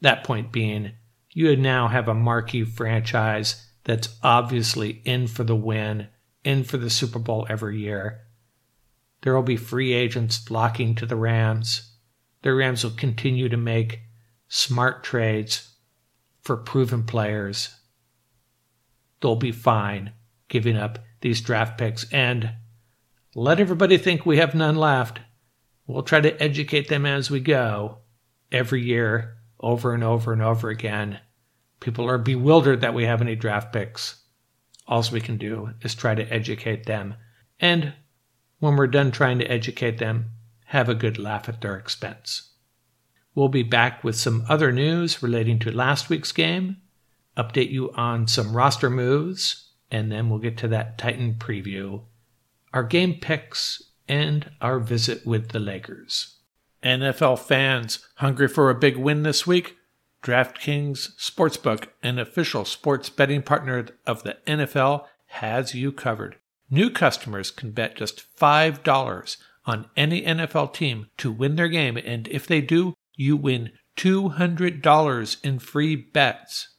That 0.00 0.24
point 0.24 0.50
being, 0.50 0.92
you 1.28 1.54
now 1.56 1.88
have 1.88 2.08
a 2.08 2.14
marquee 2.14 2.64
franchise 2.64 3.65
that's 3.86 4.18
obviously 4.20 5.00
in 5.04 5.28
for 5.28 5.44
the 5.44 5.54
win, 5.54 6.08
in 6.44 6.64
for 6.64 6.76
the 6.76 6.90
Super 6.90 7.20
Bowl 7.20 7.46
every 7.48 7.78
year. 7.78 8.26
There 9.22 9.32
will 9.32 9.42
be 9.42 9.56
free 9.56 9.92
agents 9.92 10.36
flocking 10.36 10.96
to 10.96 11.06
the 11.06 11.14
Rams. 11.14 11.92
The 12.42 12.52
Rams 12.52 12.82
will 12.82 12.90
continue 12.90 13.48
to 13.48 13.56
make 13.56 14.00
smart 14.48 15.04
trades 15.04 15.74
for 16.42 16.56
proven 16.56 17.04
players. 17.04 17.76
They'll 19.20 19.36
be 19.36 19.52
fine 19.52 20.12
giving 20.48 20.76
up 20.76 20.98
these 21.20 21.40
draft 21.40 21.78
picks 21.78 22.12
and 22.12 22.54
let 23.36 23.60
everybody 23.60 23.98
think 23.98 24.26
we 24.26 24.38
have 24.38 24.54
none 24.54 24.76
left. 24.76 25.20
We'll 25.86 26.02
try 26.02 26.20
to 26.20 26.42
educate 26.42 26.88
them 26.88 27.06
as 27.06 27.30
we 27.30 27.38
go 27.38 27.98
every 28.50 28.82
year, 28.82 29.36
over 29.60 29.94
and 29.94 30.02
over 30.02 30.32
and 30.32 30.42
over 30.42 30.70
again. 30.70 31.20
People 31.80 32.08
are 32.08 32.18
bewildered 32.18 32.80
that 32.80 32.94
we 32.94 33.04
have 33.04 33.20
any 33.20 33.36
draft 33.36 33.72
picks. 33.72 34.22
All 34.88 35.04
we 35.12 35.20
can 35.20 35.36
do 35.36 35.70
is 35.82 35.94
try 35.94 36.14
to 36.14 36.32
educate 36.32 36.86
them. 36.86 37.14
And 37.60 37.94
when 38.58 38.76
we're 38.76 38.86
done 38.86 39.10
trying 39.10 39.38
to 39.40 39.50
educate 39.50 39.98
them, 39.98 40.30
have 40.66 40.88
a 40.88 40.94
good 40.94 41.18
laugh 41.18 41.48
at 41.48 41.60
their 41.60 41.76
expense. 41.76 42.50
We'll 43.34 43.48
be 43.48 43.62
back 43.62 44.02
with 44.02 44.16
some 44.16 44.44
other 44.48 44.72
news 44.72 45.22
relating 45.22 45.58
to 45.60 45.70
last 45.70 46.08
week's 46.08 46.32
game, 46.32 46.78
update 47.36 47.70
you 47.70 47.92
on 47.92 48.26
some 48.26 48.56
roster 48.56 48.88
moves, 48.88 49.72
and 49.90 50.10
then 50.10 50.30
we'll 50.30 50.38
get 50.38 50.56
to 50.58 50.68
that 50.68 50.98
Titan 50.98 51.34
preview, 51.34 52.02
our 52.72 52.82
game 52.82 53.14
picks, 53.20 53.82
and 54.08 54.50
our 54.60 54.78
visit 54.78 55.26
with 55.26 55.50
the 55.50 55.60
Lakers. 55.60 56.36
NFL 56.82 57.38
fans 57.40 58.06
hungry 58.16 58.48
for 58.48 58.70
a 58.70 58.74
big 58.74 58.96
win 58.96 59.22
this 59.22 59.46
week? 59.46 59.75
DraftKings 60.26 61.14
Sportsbook, 61.16 61.86
an 62.02 62.18
official 62.18 62.64
sports 62.64 63.08
betting 63.08 63.42
partner 63.42 63.86
of 64.08 64.24
the 64.24 64.36
NFL, 64.44 65.06
has 65.26 65.72
you 65.72 65.92
covered. 65.92 66.34
New 66.68 66.90
customers 66.90 67.52
can 67.52 67.70
bet 67.70 67.94
just 67.94 68.24
$5 68.36 69.36
on 69.66 69.88
any 69.96 70.22
NFL 70.22 70.74
team 70.74 71.06
to 71.18 71.30
win 71.30 71.54
their 71.54 71.68
game, 71.68 71.96
and 71.96 72.26
if 72.26 72.44
they 72.44 72.60
do, 72.60 72.94
you 73.14 73.36
win 73.36 73.70
$200 73.96 75.44
in 75.44 75.60
free 75.60 75.94
bets. 75.94 76.70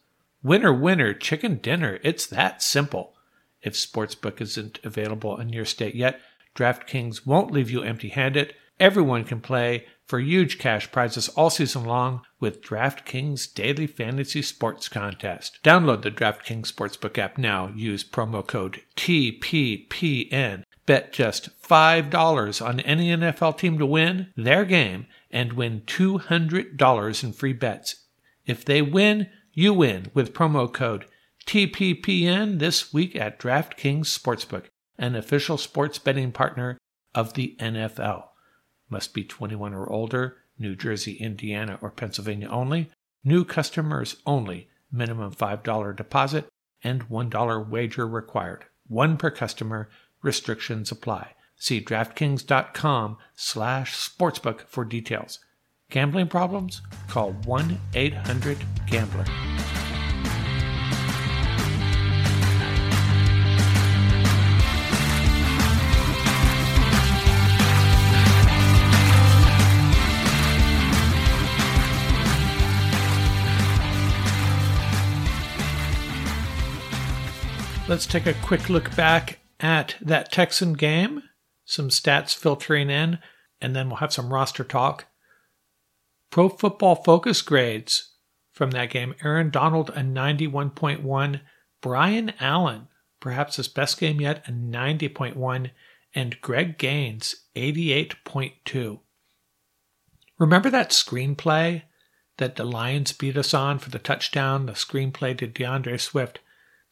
Winner, 0.43 0.73
winner, 0.73 1.13
chicken 1.13 1.55
dinner. 1.55 1.99
It's 2.03 2.27
that 2.27 2.61
simple. 2.61 3.13
If 3.61 3.75
Sportsbook 3.75 4.41
isn't 4.41 4.81
available 4.83 5.39
in 5.39 5.53
your 5.53 5.63
state 5.63 5.95
yet, 5.95 6.19
DraftKings 6.53 7.25
won't 7.25 7.51
leave 7.51 7.71
you 7.71 7.81
empty 7.81 8.09
handed. 8.09 8.55
Everyone 8.79 9.23
can 9.23 9.41
play 9.41 9.87
for 10.05 10.19
huge 10.19 10.59
cash 10.59 10.91
prizes 10.91 11.29
all 11.29 11.49
season 11.49 11.83
long 11.83 12.21
with 12.39 12.61
DraftKings 12.61 13.51
Daily 13.53 13.87
Fantasy 13.87 14.43
Sports 14.43 14.87
Contest. 14.87 15.57
Download 15.63 16.03
the 16.03 16.11
DraftKings 16.11 16.71
Sportsbook 16.71 17.17
app 17.17 17.39
now. 17.39 17.71
Use 17.75 18.03
promo 18.03 18.45
code 18.45 18.81
TPPN. 18.95 20.63
Bet 20.85 21.11
just 21.11 21.59
$5 21.61 22.65
on 22.65 22.79
any 22.81 23.09
NFL 23.09 23.57
team 23.57 23.79
to 23.79 23.85
win 23.85 24.27
their 24.37 24.63
game 24.63 25.07
and 25.31 25.53
win 25.53 25.81
$200 25.81 27.23
in 27.23 27.33
free 27.33 27.53
bets. 27.53 28.05
If 28.45 28.63
they 28.63 28.81
win, 28.81 29.27
you 29.53 29.73
win 29.73 30.11
with 30.13 30.33
promo 30.33 30.71
code 30.71 31.05
TPPN 31.47 32.59
this 32.59 32.93
week 32.93 33.15
at 33.15 33.39
DraftKings 33.39 34.05
Sportsbook, 34.05 34.65
an 34.97 35.15
official 35.15 35.57
sports 35.57 35.97
betting 35.97 36.31
partner 36.31 36.77
of 37.15 37.33
the 37.33 37.55
NFL. 37.59 38.25
Must 38.89 39.13
be 39.13 39.23
21 39.23 39.73
or 39.73 39.91
older, 39.91 40.37
New 40.57 40.75
Jersey, 40.75 41.15
Indiana, 41.15 41.77
or 41.81 41.91
Pennsylvania 41.91 42.47
only. 42.49 42.89
New 43.23 43.43
customers 43.43 44.17
only. 44.25 44.69
Minimum 44.91 45.33
$5 45.33 45.95
deposit 45.95 46.47
and 46.83 47.09
$1 47.09 47.69
wager 47.69 48.07
required. 48.07 48.65
One 48.87 49.17
per 49.17 49.29
customer. 49.29 49.89
Restrictions 50.21 50.91
apply. 50.91 51.33
See 51.57 51.83
DraftKings.com 51.83 53.17
slash 53.35 53.95
sportsbook 53.95 54.61
for 54.67 54.85
details. 54.85 55.39
Gambling 55.89 56.27
problems? 56.27 56.81
Call 57.07 57.33
1-800-GAMBLER. 57.45 59.96
Let's 77.97 78.05
take 78.05 78.27
a 78.27 78.35
quick 78.35 78.69
look 78.69 78.95
back 78.95 79.39
at 79.59 79.95
that 79.99 80.31
Texan 80.31 80.73
game, 80.73 81.23
some 81.65 81.89
stats 81.89 82.35
filtering 82.35 82.91
in, 82.91 83.17
and 83.59 83.75
then 83.75 83.87
we'll 83.87 83.97
have 83.97 84.13
some 84.13 84.31
roster 84.31 84.63
talk. 84.63 85.05
Pro 86.29 86.47
Football 86.47 86.97
Focus 86.97 87.41
grades 87.41 88.11
from 88.51 88.69
that 88.69 88.91
game 88.91 89.15
Aaron 89.23 89.49
Donald, 89.49 89.89
a 89.89 90.01
91.1, 90.01 91.41
Brian 91.81 92.33
Allen, 92.39 92.87
perhaps 93.19 93.55
his 93.55 93.67
best 93.67 93.99
game 93.99 94.21
yet, 94.21 94.47
a 94.47 94.51
90.1, 94.51 95.71
and 96.13 96.39
Greg 96.39 96.77
Gaines, 96.77 97.45
88.2. 97.55 98.99
Remember 100.37 100.69
that 100.69 100.91
screenplay 100.91 101.81
that 102.37 102.57
the 102.57 102.63
Lions 102.63 103.11
beat 103.11 103.37
us 103.37 103.55
on 103.55 103.79
for 103.79 103.89
the 103.89 103.97
touchdown, 103.97 104.67
the 104.67 104.73
screenplay 104.73 105.35
to 105.39 105.47
D'Andre 105.47 105.97
Swift? 105.97 106.41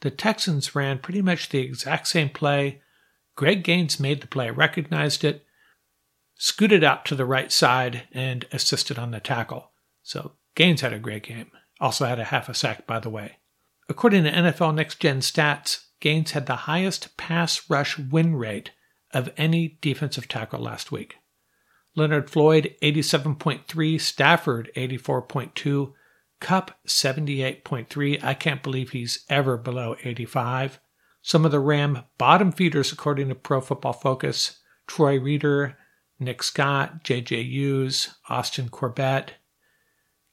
The 0.01 0.11
Texans 0.11 0.75
ran 0.75 0.99
pretty 0.99 1.21
much 1.21 1.49
the 1.49 1.59
exact 1.59 2.07
same 2.07 2.29
play. 2.29 2.81
Greg 3.35 3.63
Gaines 3.63 3.99
made 3.99 4.21
the 4.21 4.27
play, 4.27 4.49
recognized 4.49 5.23
it, 5.23 5.45
scooted 6.35 6.83
out 6.83 7.05
to 7.05 7.15
the 7.15 7.25
right 7.25 7.51
side, 7.51 8.03
and 8.11 8.45
assisted 8.51 8.99
on 8.99 9.11
the 9.11 9.19
tackle. 9.19 9.71
So 10.03 10.33
Gaines 10.55 10.81
had 10.81 10.93
a 10.93 10.99
great 10.99 11.23
game. 11.23 11.51
Also 11.79 12.05
had 12.05 12.19
a 12.19 12.25
half 12.25 12.47
a 12.49 12.53
sack, 12.53 12.87
by 12.87 12.99
the 12.99 13.09
way. 13.09 13.37
According 13.89 14.23
to 14.23 14.31
NFL 14.31 14.75
Next 14.75 14.99
Gen 14.99 15.19
stats, 15.19 15.85
Gaines 15.99 16.31
had 16.31 16.45
the 16.45 16.55
highest 16.55 17.17
pass 17.17 17.69
rush 17.69 17.97
win 17.97 18.35
rate 18.35 18.71
of 19.13 19.31
any 19.37 19.77
defensive 19.81 20.27
tackle 20.27 20.61
last 20.61 20.91
week. 20.91 21.17
Leonard 21.95 22.29
Floyd, 22.29 22.75
87.3, 22.81 24.01
Stafford, 24.01 24.71
84.2, 24.75 25.93
Kupp 26.39 26.71
78.3. 26.87 28.23
I 28.23 28.33
can't 28.33 28.63
believe 28.63 28.91
he's 28.91 29.25
ever 29.29 29.57
below 29.57 29.95
85. 30.03 30.79
Some 31.21 31.45
of 31.45 31.51
the 31.51 31.59
Ram 31.59 32.03
bottom 32.17 32.51
feeders, 32.51 32.91
according 32.91 33.29
to 33.29 33.35
Pro 33.35 33.61
Football 33.61 33.93
Focus 33.93 34.59
Troy 34.87 35.19
Reeder, 35.19 35.77
Nick 36.19 36.43
Scott, 36.43 37.03
JuJu 37.03 37.43
Hughes, 37.43 38.15
Austin 38.29 38.69
Corbett, 38.69 39.33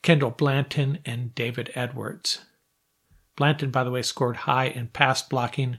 Kendall 0.02 0.30
Blanton, 0.30 0.98
and 1.04 1.34
David 1.34 1.72
Edwards. 1.74 2.44
Blanton, 3.36 3.70
by 3.70 3.82
the 3.82 3.90
way, 3.90 4.02
scored 4.02 4.36
high 4.38 4.66
in 4.66 4.88
pass 4.88 5.22
blocking, 5.22 5.78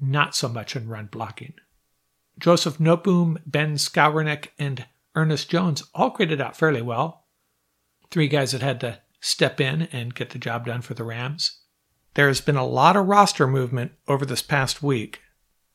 not 0.00 0.36
so 0.36 0.48
much 0.48 0.76
in 0.76 0.88
run 0.88 1.06
blocking. 1.06 1.54
Joseph 2.38 2.78
Noteboom, 2.78 3.38
Ben 3.44 3.74
Skowronek, 3.74 4.48
and 4.58 4.86
Ernest 5.14 5.50
Jones 5.50 5.82
all 5.94 6.10
graded 6.10 6.40
out 6.40 6.56
fairly 6.56 6.82
well. 6.82 7.24
Three 8.10 8.28
guys 8.28 8.52
that 8.52 8.62
had 8.62 8.80
to 8.80 9.00
step 9.22 9.60
in 9.60 9.82
and 9.92 10.14
get 10.14 10.30
the 10.30 10.38
job 10.38 10.66
done 10.66 10.82
for 10.82 10.92
the 10.92 11.04
Rams. 11.04 11.60
There 12.14 12.28
has 12.28 12.42
been 12.42 12.56
a 12.56 12.66
lot 12.66 12.96
of 12.96 13.06
roster 13.06 13.46
movement 13.46 13.92
over 14.06 14.26
this 14.26 14.42
past 14.42 14.82
week. 14.82 15.22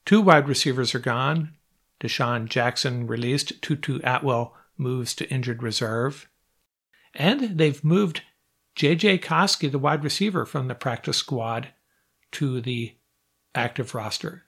Two 0.06 0.22
wide 0.22 0.48
receivers 0.48 0.94
are 0.94 1.00
gone. 1.00 1.56
DeSean 2.00 2.48
Jackson 2.48 3.08
released, 3.08 3.60
Tutu 3.63 4.00
Atwell 4.04 4.56
moves 4.77 5.16
to 5.16 5.30
injured 5.32 5.63
reserve. 5.63 6.30
And 7.16 7.58
they've 7.58 7.84
moved 7.84 8.22
J.J. 8.75 9.18
Koski, 9.20 9.72
the 9.72 9.80
wide 9.80 10.04
receiver 10.04 10.46
from 10.46 10.68
the 10.68 10.75
practice 10.75 11.18
squad, 11.18 11.70
to 12.34 12.62
the 12.62 12.96
active 13.56 13.96
roster. 13.96 14.44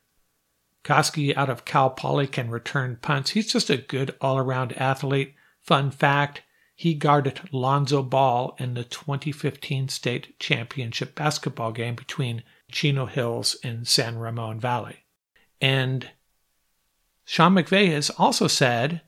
Koski 0.84 1.36
out 1.36 1.50
of 1.50 1.66
Cal 1.66 1.90
Poly 1.90 2.28
can 2.28 2.52
return 2.52 3.00
punts. 3.02 3.32
He's 3.32 3.52
just 3.52 3.72
a 3.72 3.78
good 3.78 4.16
all 4.22 4.38
around 4.38 4.74
athlete. 4.74 5.34
Fun 5.62 5.90
fact 5.90 6.44
he 6.80 6.94
guarded 6.94 7.42
Lonzo 7.52 8.02
Ball 8.02 8.56
in 8.58 8.74
the 8.74 8.86
2015 8.86 9.90
state 9.90 10.40
championship 10.40 11.14
basketball 11.14 11.74
game 11.74 11.94
between 11.94 12.42
Chino 12.72 13.06
Hills 13.06 13.58
and 13.66 13.86
San 13.86 14.18
Ramon 14.18 14.62
Valley. 14.62 15.04
And 15.60 16.12
Sean 17.26 17.56
McVay 17.56 17.92
has 17.92 18.10
also 18.12 18.48
said 18.48 19.02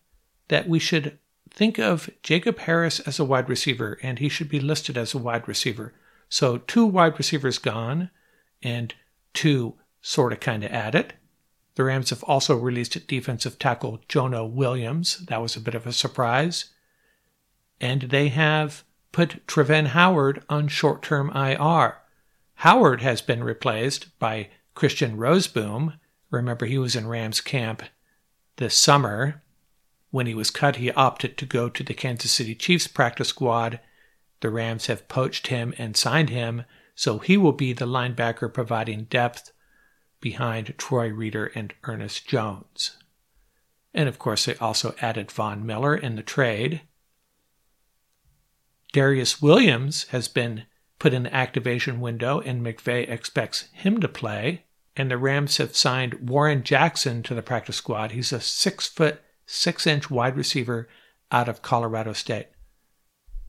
that 0.50 0.68
we 0.68 0.80
should 0.80 1.18
think 1.50 1.80
of 1.80 2.10
Jacob 2.24 2.60
Harris 2.60 3.00
as 3.00 3.20
a 3.20 3.24
wide 3.24 3.48
receiver, 3.48 3.98
and 4.04 4.20
he 4.20 4.28
should 4.28 4.50
be 4.50 4.60
listed 4.60 4.98
as 4.98 5.14
a 5.14 5.18
wide 5.18 5.48
receiver. 5.48 5.94
So 6.28 6.58
two 6.58 6.86
wide 6.86 7.18
receivers 7.18 7.58
gone, 7.58 8.10
and 8.62 8.94
two 9.34 9.76
sort 10.02 10.34
of 10.34 10.42
kind 10.42 10.66
of 10.66 10.74
added. 10.74 11.14
The 11.76 11.86
Rams 11.86 12.10
have 12.10 12.24
also 12.24 12.58
released 12.58 13.08
defensive 13.08 13.58
tackle 13.58 14.02
Jonah 14.10 14.46
Williams. 14.46 15.20
That 15.28 15.42
was 15.42 15.56
a 15.56 15.62
bit 15.62 15.74
of 15.74 15.88
a 15.88 15.94
surprise. 15.94 16.66
And 17.82 18.04
they 18.04 18.30
have 18.30 18.86
put 19.12 19.46
Travin 19.48 19.88
Howard 19.88 20.44
on 20.48 20.70
short 20.70 21.02
term 21.02 21.30
IR. 21.36 21.98
Howard 22.56 23.02
has 23.02 23.22
been 23.22 23.44
replaced 23.44 24.18
by 24.20 24.50
Christian 24.76 25.18
Rozeboom. 25.18 25.98
Remember, 26.30 26.68
he 26.68 26.78
was 26.78 26.96
in 26.96 27.08
Rams 27.08 27.42
camp 27.42 27.82
this 28.58 28.78
summer. 28.78 29.42
When 30.12 30.28
he 30.28 30.36
was 30.36 30.52
cut, 30.52 30.76
he 30.76 30.92
opted 30.92 31.38
to 31.38 31.46
go 31.46 31.70
to 31.70 31.84
the 31.84 31.96
Kansas 31.96 32.32
City 32.32 32.54
Chiefs 32.54 32.88
practice 32.88 33.30
squad. 33.30 33.80
The 34.42 34.52
Rams 34.52 34.86
have 34.86 35.08
poached 35.08 35.48
him 35.48 35.74
and 35.78 35.98
signed 35.98 36.30
him, 36.30 36.66
so 36.94 37.18
he 37.18 37.36
will 37.36 37.52
be 37.52 37.74
the 37.74 37.88
linebacker 37.88 38.54
providing 38.54 39.06
depth 39.06 39.52
behind 40.20 40.76
Troy 40.78 41.08
Reeder 41.08 41.52
and 41.56 41.74
Ernest 41.84 42.28
Jones. 42.28 42.98
And 43.94 44.08
of 44.08 44.20
course, 44.20 44.46
they 44.46 44.56
also 44.56 44.94
added 45.02 45.32
Von 45.32 45.66
Miller 45.66 45.96
in 45.96 46.16
the 46.16 46.24
trade. 46.24 46.82
Darious 48.94 49.42
Williams 49.42 50.04
has 50.10 50.28
been 50.28 50.66
put 51.00 51.14
in 51.14 51.24
the 51.24 51.34
activation 51.34 52.02
window, 52.02 52.40
and 52.40 52.66
McVay 52.66 53.10
expects 53.10 53.70
him 53.72 54.00
to 54.02 54.08
play. 54.08 54.66
And 54.96 55.10
the 55.10 55.18
Rams 55.18 55.58
have 55.58 55.76
signed 55.76 56.30
Warren 56.30 56.64
Jackson 56.64 57.24
to 57.24 57.34
the 57.34 57.42
practice 57.42 57.78
squad. 57.78 58.12
He's 58.12 58.34
a 58.34 58.42
six 58.42 58.88
foot, 58.88 59.22
six 59.46 59.88
inch 59.88 60.12
wide 60.12 60.36
receiver 60.36 60.90
out 61.32 61.48
of 61.48 61.62
Colorado 61.62 62.12
State. 62.14 62.48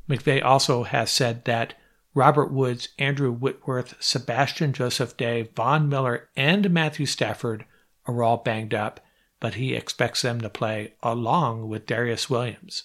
McVay 0.08 0.42
also 0.42 0.84
has 0.84 1.10
said 1.10 1.44
that 1.44 1.74
Robert 2.14 2.52
Woods, 2.52 2.90
Andrew 2.98 3.32
Whitworth, 3.32 3.94
Sebastian 3.98 4.72
Joseph 4.72 5.16
Day, 5.16 5.50
Von 5.56 5.88
Miller, 5.88 6.28
and 6.36 6.70
Matthew 6.70 7.06
Stafford 7.06 7.64
are 8.06 8.22
all 8.22 8.36
banged 8.36 8.74
up, 8.74 9.00
but 9.40 9.54
he 9.54 9.74
expects 9.74 10.22
them 10.22 10.40
to 10.40 10.50
play 10.50 10.94
along 11.02 11.68
with 11.68 11.86
Darious 11.86 12.30
Williams. 12.30 12.84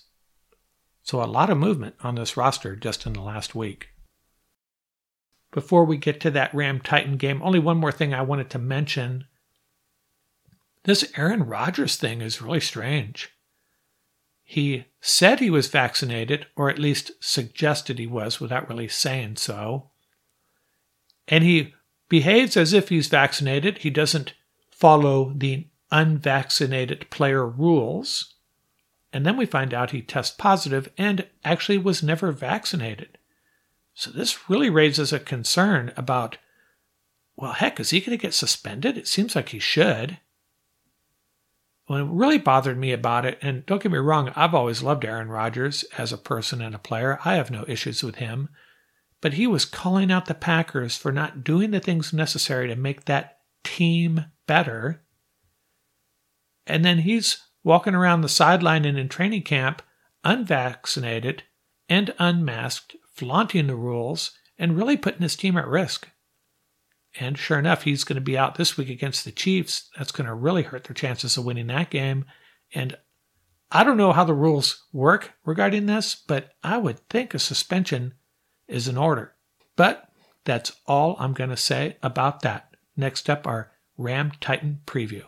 So 1.07 1.23
a 1.23 1.25
lot 1.25 1.49
of 1.49 1.57
movement 1.57 1.95
on 2.01 2.15
this 2.15 2.35
roster 2.35 2.75
just 2.75 3.05
in 3.05 3.13
the 3.13 3.21
last 3.21 3.55
week. 3.55 3.91
Before 5.53 5.85
we 5.85 5.95
get 5.95 6.19
to 6.19 6.31
that 6.31 6.53
Ram 6.53 6.81
Titan 6.81 7.15
game, 7.15 7.41
only 7.41 7.59
one 7.59 7.77
more 7.77 7.93
thing 7.93 8.13
I 8.13 8.21
wanted 8.23 8.49
to 8.49 8.59
mention. 8.59 9.23
This 10.83 11.09
Aaron 11.15 11.43
Rodgers 11.43 11.95
thing 11.95 12.19
is 12.19 12.41
really 12.41 12.59
strange. 12.59 13.29
He 14.43 14.87
said 14.99 15.39
he 15.39 15.49
was 15.49 15.69
vaccinated, 15.69 16.47
or 16.57 16.69
at 16.69 16.77
least 16.77 17.11
suggested 17.21 17.99
he 17.99 18.07
was 18.07 18.41
without 18.41 18.67
really 18.67 18.89
saying 18.89 19.37
so. 19.37 19.91
And 21.29 21.41
he 21.41 21.73
behaves 22.09 22.57
as 22.57 22.73
if 22.73 22.89
he's 22.89 23.07
vaccinated. 23.07 23.77
He 23.77 23.89
doesn't 23.89 24.33
follow 24.71 25.31
the 25.33 25.67
unvaccinated 25.89 27.09
player 27.09 27.47
rules. 27.47 28.33
And 29.17 29.25
then 29.25 29.35
we 29.35 29.47
find 29.47 29.73
out 29.73 29.89
he 29.89 30.03
tests 30.03 30.35
positive 30.37 30.89
and 30.95 31.25
actually 31.43 31.79
was 31.79 32.03
never 32.03 32.31
vaccinated. 32.31 33.17
So 33.95 34.11
this 34.11 34.47
really 34.47 34.69
raises 34.69 35.11
a 35.11 35.19
concern 35.19 35.91
about 35.97 36.37
well, 37.35 37.53
heck, 37.53 37.79
is 37.79 37.89
he 37.89 37.99
going 37.99 38.15
to 38.15 38.21
get 38.21 38.35
suspended? 38.35 38.95
It 38.95 39.07
seems 39.07 39.35
like 39.35 39.49
he 39.49 39.57
should. 39.57 40.19
What 41.87 42.03
really 42.03 42.37
bothered 42.37 42.77
me 42.77 42.91
about 42.91 43.25
it, 43.25 43.39
and 43.41 43.65
don't 43.65 43.81
get 43.81 43.91
me 43.91 43.97
wrong, 43.97 44.31
I've 44.35 44.53
always 44.53 44.83
loved 44.83 45.03
Aaron 45.03 45.29
Rodgers 45.29 45.83
as 45.97 46.13
a 46.13 46.17
person 46.19 46.61
and 46.61 46.75
a 46.75 46.79
player. 46.79 47.17
I 47.25 47.37
have 47.37 47.49
no 47.49 47.65
issues 47.67 48.03
with 48.03 48.17
him. 48.17 48.49
But 49.19 49.33
he 49.33 49.47
was 49.47 49.65
calling 49.65 50.11
out 50.11 50.27
the 50.27 50.35
Packers 50.35 50.95
for 50.95 51.11
not 51.11 51.43
doing 51.43 51.71
the 51.71 51.79
things 51.79 52.13
necessary 52.13 52.67
to 52.67 52.75
make 52.75 53.05
that 53.05 53.39
team 53.63 54.25
better. 54.45 55.01
And 56.67 56.85
then 56.85 56.99
he's 56.99 57.46
walking 57.67 57.93
around 57.93 58.21
the 58.21 58.29
sideline 58.29 58.85
and 58.85 58.97
in 58.97 59.09
training 59.09 59.43
camp, 59.43 59.81
unvaccinated 60.23 61.43
and 61.89 62.13
unmasked, 62.17 62.95
flaunting 63.13 63.67
the 63.67 63.75
rules, 63.75 64.31
and 64.57 64.77
really 64.77 64.95
putting 64.95 65.21
his 65.21 65.35
team 65.35 65.57
at 65.57 65.67
risk. 65.67 66.07
And 67.19 67.37
sure 67.37 67.59
enough, 67.59 67.83
he's 67.83 68.05
going 68.05 68.15
to 68.15 68.21
be 68.21 68.37
out 68.37 68.55
this 68.55 68.77
week 68.77 68.89
against 68.89 69.25
the 69.25 69.33
Chiefs. 69.33 69.89
That's 69.97 70.13
going 70.13 70.27
to 70.27 70.33
really 70.33 70.63
hurt 70.63 70.85
their 70.85 70.93
chances 70.93 71.35
of 71.35 71.43
winning 71.43 71.67
that 71.67 71.89
game. 71.89 72.23
And 72.73 72.95
I 73.69 73.83
don't 73.83 73.97
know 73.97 74.13
how 74.13 74.23
the 74.23 74.33
rules 74.33 74.85
work 74.93 75.33
regarding 75.43 75.87
this, 75.87 76.15
but 76.15 76.51
I 76.63 76.77
would 76.77 76.99
think 77.09 77.33
a 77.33 77.39
suspension 77.39 78.13
is 78.69 78.87
in 78.87 78.97
order. 78.97 79.33
But 79.75 80.07
that's 80.45 80.71
all 80.85 81.17
I'm 81.19 81.33
going 81.33 81.49
to 81.49 81.57
say 81.57 81.97
about 82.01 82.43
that. 82.43 82.77
Next 82.95 83.29
up, 83.29 83.45
our 83.45 83.71
Ram 83.97 84.31
Titan 84.39 84.79
preview. 84.85 85.23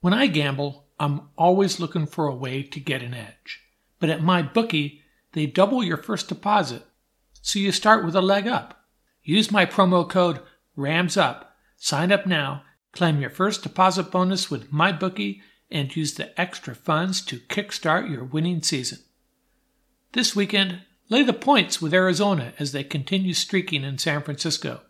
When 0.00 0.12
I 0.12 0.26
gamble, 0.26 0.81
I'm 0.98 1.28
always 1.36 1.80
looking 1.80 2.06
for 2.06 2.26
a 2.26 2.34
way 2.34 2.62
to 2.62 2.80
get 2.80 3.02
an 3.02 3.14
edge. 3.14 3.60
But 3.98 4.10
at 4.10 4.22
my 4.22 4.42
bookie, 4.42 5.02
they 5.32 5.46
double 5.46 5.82
your 5.82 5.96
first 5.96 6.28
deposit. 6.28 6.82
So 7.40 7.58
you 7.58 7.72
start 7.72 8.04
with 8.04 8.14
a 8.14 8.22
leg 8.22 8.46
up. 8.46 8.84
Use 9.22 9.50
my 9.50 9.66
promo 9.66 10.08
code 10.08 10.40
RAMSUP. 10.76 11.44
Sign 11.76 12.12
up 12.12 12.26
now, 12.26 12.62
claim 12.92 13.20
your 13.20 13.30
first 13.30 13.62
deposit 13.62 14.10
bonus 14.10 14.50
with 14.50 14.72
my 14.72 14.92
bookie, 14.92 15.42
and 15.70 15.94
use 15.96 16.14
the 16.14 16.38
extra 16.40 16.74
funds 16.74 17.20
to 17.22 17.40
kickstart 17.40 18.10
your 18.10 18.24
winning 18.24 18.62
season. 18.62 18.98
This 20.12 20.36
weekend, 20.36 20.82
lay 21.08 21.22
the 21.22 21.32
points 21.32 21.80
with 21.80 21.94
Arizona 21.94 22.52
as 22.58 22.72
they 22.72 22.84
continue 22.84 23.34
streaking 23.34 23.82
in 23.82 23.98
San 23.98 24.22
Francisco. 24.22 24.82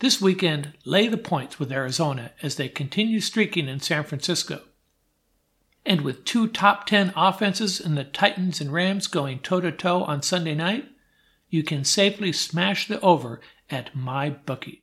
This 0.00 0.20
weekend, 0.20 0.74
lay 0.84 1.08
the 1.08 1.16
points 1.16 1.58
with 1.58 1.72
Arizona 1.72 2.32
as 2.42 2.56
they 2.56 2.68
continue 2.68 3.20
streaking 3.20 3.68
in 3.68 3.80
San 3.80 4.04
Francisco. 4.04 4.62
And 5.84 6.02
with 6.02 6.24
two 6.24 6.48
top 6.48 6.86
10 6.86 7.12
offenses 7.16 7.80
in 7.80 7.94
the 7.94 8.04
Titans 8.04 8.60
and 8.60 8.72
Rams 8.72 9.06
going 9.06 9.38
toe 9.38 9.60
to 9.60 9.72
toe 9.72 10.04
on 10.04 10.22
Sunday 10.22 10.54
night, 10.54 10.88
you 11.48 11.62
can 11.62 11.84
safely 11.84 12.32
smash 12.32 12.88
the 12.88 13.00
over 13.00 13.40
at 13.70 13.94
MyBookie. 13.94 14.82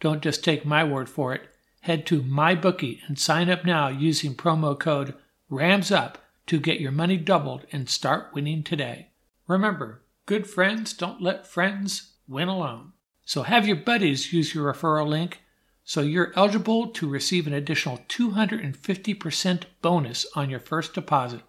Don't 0.00 0.22
just 0.22 0.44
take 0.44 0.66
my 0.66 0.84
word 0.84 1.08
for 1.08 1.34
it. 1.34 1.48
Head 1.80 2.04
to 2.06 2.22
MyBookie 2.22 3.00
and 3.06 3.18
sign 3.18 3.48
up 3.48 3.64
now 3.64 3.88
using 3.88 4.34
promo 4.34 4.78
code 4.78 5.14
RAMSUP 5.50 6.16
to 6.46 6.60
get 6.60 6.80
your 6.80 6.92
money 6.92 7.16
doubled 7.16 7.64
and 7.72 7.88
start 7.88 8.34
winning 8.34 8.62
today. 8.62 9.10
Remember, 9.46 10.02
good 10.26 10.46
friends 10.46 10.92
don't 10.92 11.22
let 11.22 11.46
friends 11.46 12.12
win 12.28 12.48
alone. 12.48 12.92
So 13.24 13.42
have 13.42 13.66
your 13.66 13.76
buddies 13.76 14.32
use 14.32 14.54
your 14.54 14.72
referral 14.72 15.08
link 15.08 15.40
so 15.88 16.00
you're 16.00 16.32
eligible 16.34 16.88
to 16.88 17.08
receive 17.08 17.46
an 17.46 17.52
additional 17.52 17.98
250% 18.08 19.62
bonus 19.80 20.26
on 20.34 20.50
your 20.50 20.58
first 20.58 20.94
deposit. 20.94 21.42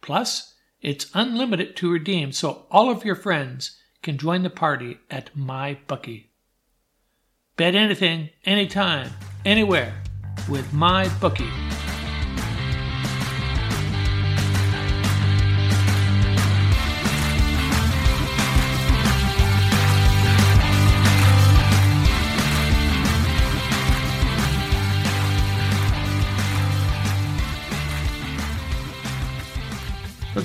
Plus, 0.00 0.54
it's 0.82 1.10
unlimited 1.14 1.76
to 1.76 1.92
redeem 1.92 2.32
so 2.32 2.66
all 2.72 2.90
of 2.90 3.04
your 3.04 3.14
friends 3.14 3.78
can 4.02 4.18
join 4.18 4.42
the 4.42 4.50
party 4.50 4.98
at 5.08 5.32
MyBookie. 5.36 6.26
Bet 7.56 7.76
anything, 7.76 8.30
anytime, 8.44 9.10
anywhere 9.44 10.02
with 10.48 10.72
my 10.72 11.08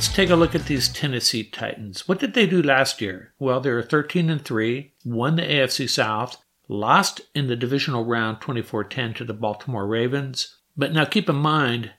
Let's 0.03 0.13
take 0.13 0.31
a 0.31 0.35
look 0.35 0.53
at 0.53 0.65
these 0.65 0.89
Tennessee 0.89 1.45
Titans. 1.45 2.09
What 2.09 2.19
did 2.19 2.33
they 2.33 2.45
do 2.45 2.61
last 2.61 2.99
year? 2.99 3.33
Well, 3.39 3.61
they 3.61 3.71
were 3.71 3.81
13 3.81 4.29
and 4.29 4.43
3, 4.43 4.91
won 5.05 5.37
the 5.37 5.43
AFC 5.43 5.89
South, 5.89 6.43
lost 6.67 7.21
in 7.33 7.47
the 7.47 7.55
divisional 7.55 8.03
round 8.03 8.41
24-10 8.41 9.15
to 9.15 9.23
the 9.23 9.33
Baltimore 9.33 9.87
Ravens. 9.87 10.57
But 10.75 10.91
now 10.91 11.05
keep 11.05 11.29
in 11.29 11.37
mind, 11.37 11.93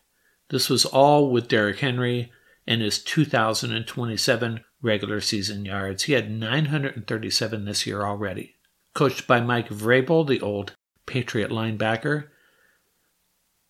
this 0.50 0.68
was 0.68 0.84
all 0.84 1.30
with 1.30 1.48
Derrick 1.48 1.78
Henry 1.78 2.30
and 2.66 2.82
his 2.82 3.02
2027 3.02 4.60
regular 4.82 5.22
season 5.22 5.64
yards. 5.64 6.02
He 6.02 6.12
had 6.12 6.30
937 6.30 7.64
this 7.64 7.86
year 7.86 8.02
already. 8.02 8.56
Coached 8.94 9.26
by 9.26 9.40
Mike 9.40 9.70
Vrabel, 9.70 10.28
the 10.28 10.42
old 10.42 10.76
Patriot 11.06 11.50
linebacker. 11.50 12.26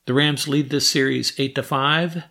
The 0.07 0.15
Rams 0.15 0.49
lead 0.49 0.71
this 0.71 0.89
series 0.89 1.39
8 1.39 1.55
to 1.55 1.63
5. 1.63 2.25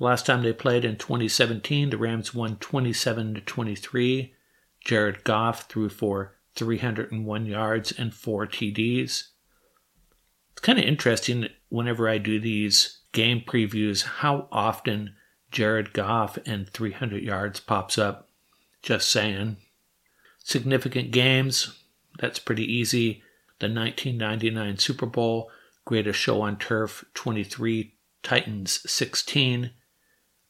Last 0.00 0.24
time 0.24 0.42
they 0.42 0.54
played 0.54 0.86
in 0.86 0.96
2017, 0.96 1.90
the 1.90 1.98
Rams 1.98 2.34
won 2.34 2.56
27 2.56 3.34
to 3.34 3.40
23. 3.42 4.34
Jared 4.82 5.24
Goff 5.24 5.68
threw 5.68 5.90
for 5.90 6.36
301 6.56 7.44
yards 7.44 7.92
and 7.92 8.14
four 8.14 8.46
TDs. 8.46 9.24
It's 10.52 10.62
kind 10.62 10.78
of 10.78 10.86
interesting 10.86 11.48
whenever 11.68 12.08
I 12.08 12.16
do 12.16 12.40
these 12.40 13.00
game 13.12 13.42
previews 13.46 14.04
how 14.04 14.48
often 14.50 15.16
Jared 15.50 15.92
Goff 15.92 16.38
and 16.46 16.66
300 16.66 17.22
yards 17.22 17.60
pops 17.60 17.98
up. 17.98 18.30
Just 18.82 19.10
saying. 19.10 19.58
Significant 20.42 21.10
games, 21.10 21.78
that's 22.18 22.38
pretty 22.38 22.64
easy. 22.64 23.22
The 23.58 23.66
1999 23.66 24.78
Super 24.78 25.04
Bowl, 25.04 25.50
greatest 25.84 26.18
show 26.18 26.40
on 26.40 26.56
turf, 26.56 27.04
23, 27.12 27.92
Titans 28.22 28.90
16. 28.90 29.72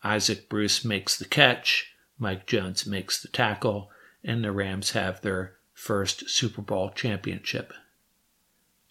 Isaac 0.02 0.48
Bruce 0.48 0.84
makes 0.84 1.18
the 1.18 1.24
catch, 1.24 1.94
Mike 2.18 2.46
Jones 2.46 2.86
makes 2.86 3.20
the 3.20 3.28
tackle, 3.28 3.90
and 4.24 4.44
the 4.44 4.52
Rams 4.52 4.92
have 4.92 5.20
their 5.20 5.56
first 5.72 6.28
Super 6.28 6.62
Bowl 6.62 6.90
championship. 6.90 7.72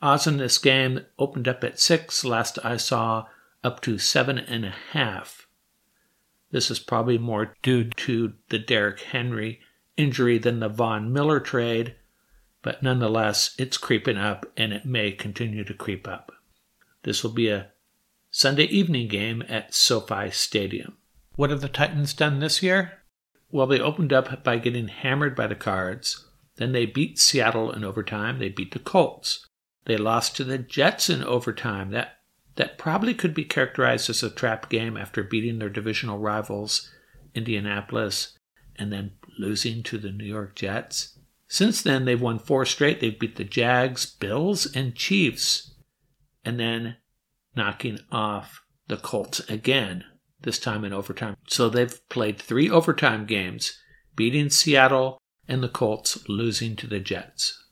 Odds 0.02 0.28
in 0.28 0.38
this 0.38 0.58
game 0.58 1.06
opened 1.18 1.48
up 1.48 1.64
at 1.64 1.80
six, 1.80 2.24
last 2.24 2.58
I 2.64 2.78
saw, 2.78 3.28
up 3.64 3.82
to 3.82 3.98
seven 3.98 4.38
and 4.40 4.66
a 4.66 4.74
half. 4.92 5.48
This 6.52 6.72
is 6.72 6.80
probably 6.80 7.18
more 7.18 7.56
due 7.62 7.84
to 7.84 8.34
the 8.50 8.60
Derrick 8.60 9.02
Henry 9.02 9.60
injury 9.98 10.38
than 10.38 10.60
the 10.60 10.70
Von 10.70 11.12
Miller 11.12 11.40
trade, 11.40 11.96
but 12.62 12.82
nonetheless, 12.82 13.54
it's 13.58 13.78
creeping 13.78 14.18
up 14.18 14.46
and 14.58 14.74
it 14.74 14.86
may 14.86 15.12
continue 15.12 15.64
to 15.64 15.74
creep 15.74 16.08
up. 16.08 16.32
This 17.04 17.24
will 17.24 17.32
be 17.32 17.50
a 17.50 17.68
Sunday 18.32 18.66
evening 18.66 19.08
game 19.08 19.44
at 19.48 19.74
SoFi 19.74 20.32
Stadium. 20.32 20.98
What 21.40 21.52
have 21.52 21.62
the 21.62 21.70
Titans 21.70 22.14
done 22.14 22.40
this 22.40 22.62
year? 22.62 23.00
Well, 23.50 23.66
they 23.66 23.80
opened 23.80 24.12
up 24.12 24.44
by 24.44 24.58
getting 24.58 24.90
hammered 24.90 25.38
by 25.38 25.48
the 25.48 25.56
Cards. 25.56 26.28
Then 26.58 26.74
they 26.74 26.86
beat 26.86 27.18
Seattle 27.18 27.72
in 27.72 27.86
overtime. 27.86 28.40
They 28.40 28.50
beat 28.50 28.74
the 28.74 28.80
Colts. 28.80 29.48
They 29.86 29.96
lost 29.96 30.36
to 30.36 30.44
the 30.44 30.58
Jets 30.58 31.10
in 31.10 31.24
overtime. 31.24 31.92
That 31.92 32.18
that 32.58 32.78
probably 32.78 33.14
could 33.14 33.34
be 33.34 33.46
characterized 33.46 34.10
as 34.10 34.22
a 34.22 34.30
trap 34.30 34.68
game 34.70 34.98
after 34.98 35.24
beating 35.24 35.60
their 35.60 35.70
divisional 35.70 36.20
rivals, 36.20 36.92
Indianapolis, 37.34 38.38
and 38.76 38.92
then 38.92 39.14
losing 39.38 39.82
to 39.84 39.98
the 39.98 40.12
New 40.12 40.26
York 40.26 40.58
Jets. 40.58 41.18
Since 41.48 41.82
then, 41.84 42.04
they've 42.04 42.20
won 42.20 42.40
four 42.40 42.66
straight. 42.66 43.00
They've 43.00 43.18
beat 43.18 43.38
the 43.38 43.46
Jags, 43.46 44.06
Bills, 44.06 44.66
and 44.76 44.94
Chiefs, 44.94 45.74
and 46.44 46.60
then 46.60 46.98
knocking 47.56 48.00
off 48.12 48.62
the 48.90 48.98
Colts 48.98 49.40
again, 49.50 50.04
this 50.42 50.60
time 50.60 50.86
in 50.86 50.94
overtime. 50.94 51.36
So 51.48 51.70
they've 51.70 52.08
played 52.10 52.40
three 52.40 52.70
overtime 52.70 53.26
games, 53.26 53.80
beating 54.16 54.50
Seattle 54.50 55.20
and 55.48 55.64
the 55.64 55.70
Colts, 55.70 56.28
losing 56.28 56.76
to 56.78 56.88
the 56.88 57.00
Jets. 57.00 57.64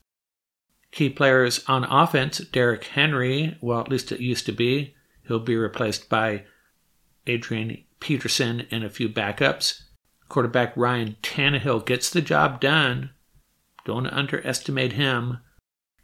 Key 0.91 1.09
players 1.09 1.63
on 1.67 1.83
offense 1.83 2.39
Derrick 2.39 2.85
Henry, 2.85 3.57
well, 3.61 3.79
at 3.79 3.89
least 3.89 4.11
it 4.11 4.19
used 4.19 4.45
to 4.47 4.51
be. 4.51 4.95
He'll 5.27 5.39
be 5.39 5.55
replaced 5.55 6.09
by 6.09 6.43
Adrian 7.27 7.83
Peterson 7.99 8.65
and 8.71 8.83
a 8.83 8.89
few 8.89 9.09
backups. 9.09 9.83
Quarterback 10.29 10.75
Ryan 10.75 11.15
Tannehill 11.21 11.85
gets 11.85 12.09
the 12.09 12.21
job 12.21 12.59
done. 12.59 13.11
Don't 13.85 14.07
underestimate 14.07 14.93
him. 14.93 15.39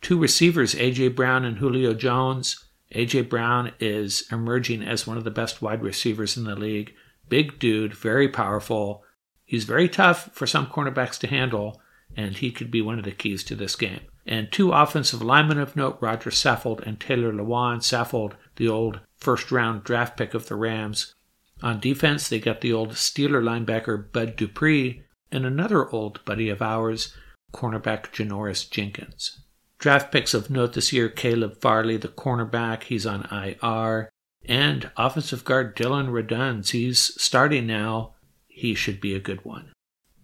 Two 0.02 0.18
receivers, 0.18 0.76
A.J. 0.76 1.10
Brown 1.10 1.46
and 1.46 1.58
Julio 1.58 1.94
Jones. 1.94 2.64
A.J. 2.92 3.24
Brown 3.24 3.72
is 3.80 4.28
emerging 4.32 4.84
as 4.84 5.08
one 5.08 5.18
of 5.18 5.24
the 5.24 5.32
best 5.32 5.62
wide 5.62 5.82
receivers 5.82 6.38
in 6.38 6.44
the 6.44 6.56
league. 6.56 6.94
Big 7.28 7.58
dude, 7.60 7.94
very 7.94 8.28
powerful. 8.28 9.04
He's 9.46 9.64
very 9.64 9.90
tough 9.90 10.30
for 10.34 10.46
some 10.46 10.68
cornerbacks 10.68 11.18
to 11.20 11.28
handle, 11.28 11.82
and 12.16 12.38
he 12.38 12.52
could 12.52 12.70
be 12.70 12.82
one 12.82 13.00
of 13.00 13.06
the 13.06 13.12
keys 13.12 13.44
to 13.46 13.56
this 13.56 13.76
game. 13.76 14.02
And 14.26 14.52
two 14.52 14.72
offensive 14.72 15.22
linemen 15.22 15.60
of 15.60 15.76
note, 15.76 15.98
Roger 16.00 16.30
Saffold 16.30 16.86
and 16.86 17.00
Taylor 17.00 17.34
Lewan. 17.34 17.78
Saffold, 17.80 18.34
the 18.56 18.68
old 18.68 19.02
first 19.18 19.52
round 19.52 19.84
draft 19.84 20.16
pick 20.18 20.34
of 20.34 20.48
the 20.48 20.56
Rams. 20.56 21.16
On 21.62 21.80
defense, 21.80 22.30
they 22.30 22.40
got 22.40 22.62
the 22.62 22.74
old 22.74 22.92
Steeler 22.92 23.42
linebacker 23.42 24.12
Bud 24.12 24.36
Dupree 24.36 25.04
and 25.32 25.46
another 25.46 25.90
old 25.90 26.24
buddy 26.26 26.50
of 26.50 26.62
ours, 26.62 27.16
cornerback 27.54 28.12
Janoris 28.12 28.70
Jenkins. 28.70 29.40
Draft 29.84 30.14
picks 30.14 30.34
of 30.34 30.50
note 30.50 30.72
this 30.72 30.94
year 30.94 31.10
Caleb 31.10 31.60
Farley, 31.60 31.98
the 31.98 32.08
cornerback, 32.08 32.84
he's 32.84 33.06
on 33.06 33.28
IR. 33.30 34.10
And 34.46 34.90
offensive 34.96 35.44
guard 35.44 35.76
Dillon 35.76 36.08
Radunz, 36.08 36.70
he's 36.70 37.22
starting 37.22 37.68
now. 37.68 38.14
He 38.48 38.76
should 38.76 39.02
be 39.02 39.14
a 39.14 39.20
good 39.20 39.44
one. 39.44 39.74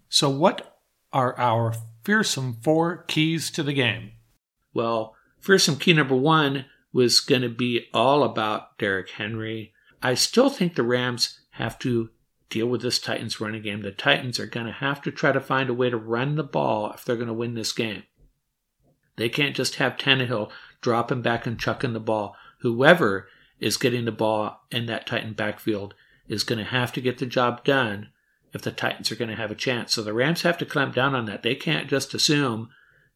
So, 0.07 0.29
what 0.29 0.79
are 1.11 1.37
our 1.37 1.73
fearsome 2.05 2.53
four 2.61 3.03
keys 3.09 3.51
to 3.51 3.61
the 3.61 3.73
game? 3.73 4.13
Well, 4.73 5.13
fearsome 5.41 5.75
key 5.75 5.91
number 5.91 6.15
one 6.15 6.63
was 6.93 7.19
going 7.19 7.41
to 7.41 7.49
be 7.49 7.87
all 7.93 8.23
about 8.23 8.77
Derrick 8.77 9.09
Henry. 9.09 9.73
I 10.01 10.13
still 10.13 10.49
think 10.49 10.75
the 10.75 10.83
Rams 10.83 11.37
have 11.55 11.77
to 11.79 12.11
deal 12.49 12.67
with 12.67 12.81
this 12.81 12.97
Titans 12.97 13.41
running 13.41 13.63
game. 13.63 13.81
The 13.81 13.91
Titans 13.91 14.39
are 14.39 14.47
going 14.47 14.67
to 14.67 14.71
have 14.71 15.01
to 15.01 15.11
try 15.11 15.33
to 15.33 15.41
find 15.41 15.69
a 15.69 15.73
way 15.73 15.89
to 15.89 15.97
run 15.97 16.35
the 16.35 16.43
ball 16.43 16.93
if 16.93 17.03
they're 17.03 17.17
going 17.17 17.27
to 17.27 17.33
win 17.33 17.55
this 17.55 17.73
game. 17.73 18.03
They 19.19 19.29
can't 19.29 19.55
just 19.55 19.75
have 19.75 19.97
Tannehill 19.97 20.49
dropping 20.81 21.21
back 21.21 21.45
and 21.45 21.59
chucking 21.59 21.91
the 21.91 21.99
ball. 21.99 22.37
Whoever 22.61 23.27
is 23.59 23.75
getting 23.75 24.05
the 24.05 24.11
ball 24.11 24.61
in 24.71 24.85
that 24.85 25.05
Titan 25.05 25.33
backfield 25.33 25.93
is 26.29 26.43
going 26.43 26.59
to 26.59 26.71
have 26.71 26.93
to 26.93 27.01
get 27.01 27.17
the 27.17 27.25
job 27.25 27.65
done 27.65 28.09
if 28.53 28.61
the 28.61 28.71
Titans 28.71 29.11
are 29.11 29.15
going 29.15 29.29
to 29.29 29.35
have 29.35 29.51
a 29.51 29.55
chance. 29.55 29.93
So 29.93 30.01
the 30.01 30.13
Rams 30.13 30.43
have 30.43 30.57
to 30.59 30.65
clamp 30.65 30.95
down 30.95 31.15
on 31.15 31.25
that. 31.25 31.43
They 31.43 31.55
can't 31.55 31.89
just 31.89 32.13
assume 32.13 32.69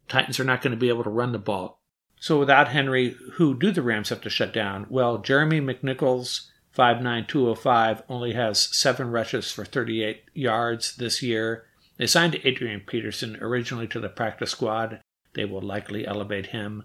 Titans 0.10 0.40
are 0.40 0.44
not 0.44 0.62
going 0.62 0.72
to 0.72 0.78
be 0.78 0.90
able 0.90 1.06
to 1.06 1.10
run 1.10 1.32
the 1.32 1.40
ball. 1.40 1.80
So 2.20 2.38
without 2.38 2.70
Henry, 2.70 3.16
who 3.34 3.58
do 3.58 3.72
the 3.72 3.82
Rams 3.82 4.10
have 4.10 4.22
to 4.22 4.30
shut 4.30 4.54
down? 4.54 4.88
Well, 4.90 5.20
Jeremy 5.20 5.62
McNichols, 5.62 6.50
5'9", 6.78 7.28
205, 7.28 8.04
only 8.10 8.34
has 8.34 8.76
seven 8.76 9.10
rushes 9.10 9.52
for 9.52 9.66
38 9.66 10.24
yards 10.34 10.96
this 10.98 11.24
year. 11.24 11.66
They 11.98 12.08
signed 12.08 12.40
Adrian 12.44 12.82
Peterson 12.82 13.38
originally 13.42 13.88
to 13.88 14.00
the 14.00 14.10
practice 14.10 14.52
squad. 14.52 15.00
They 15.36 15.46
will 15.46 15.62
likely 15.62 16.06
elevate 16.06 16.48
him 16.48 16.84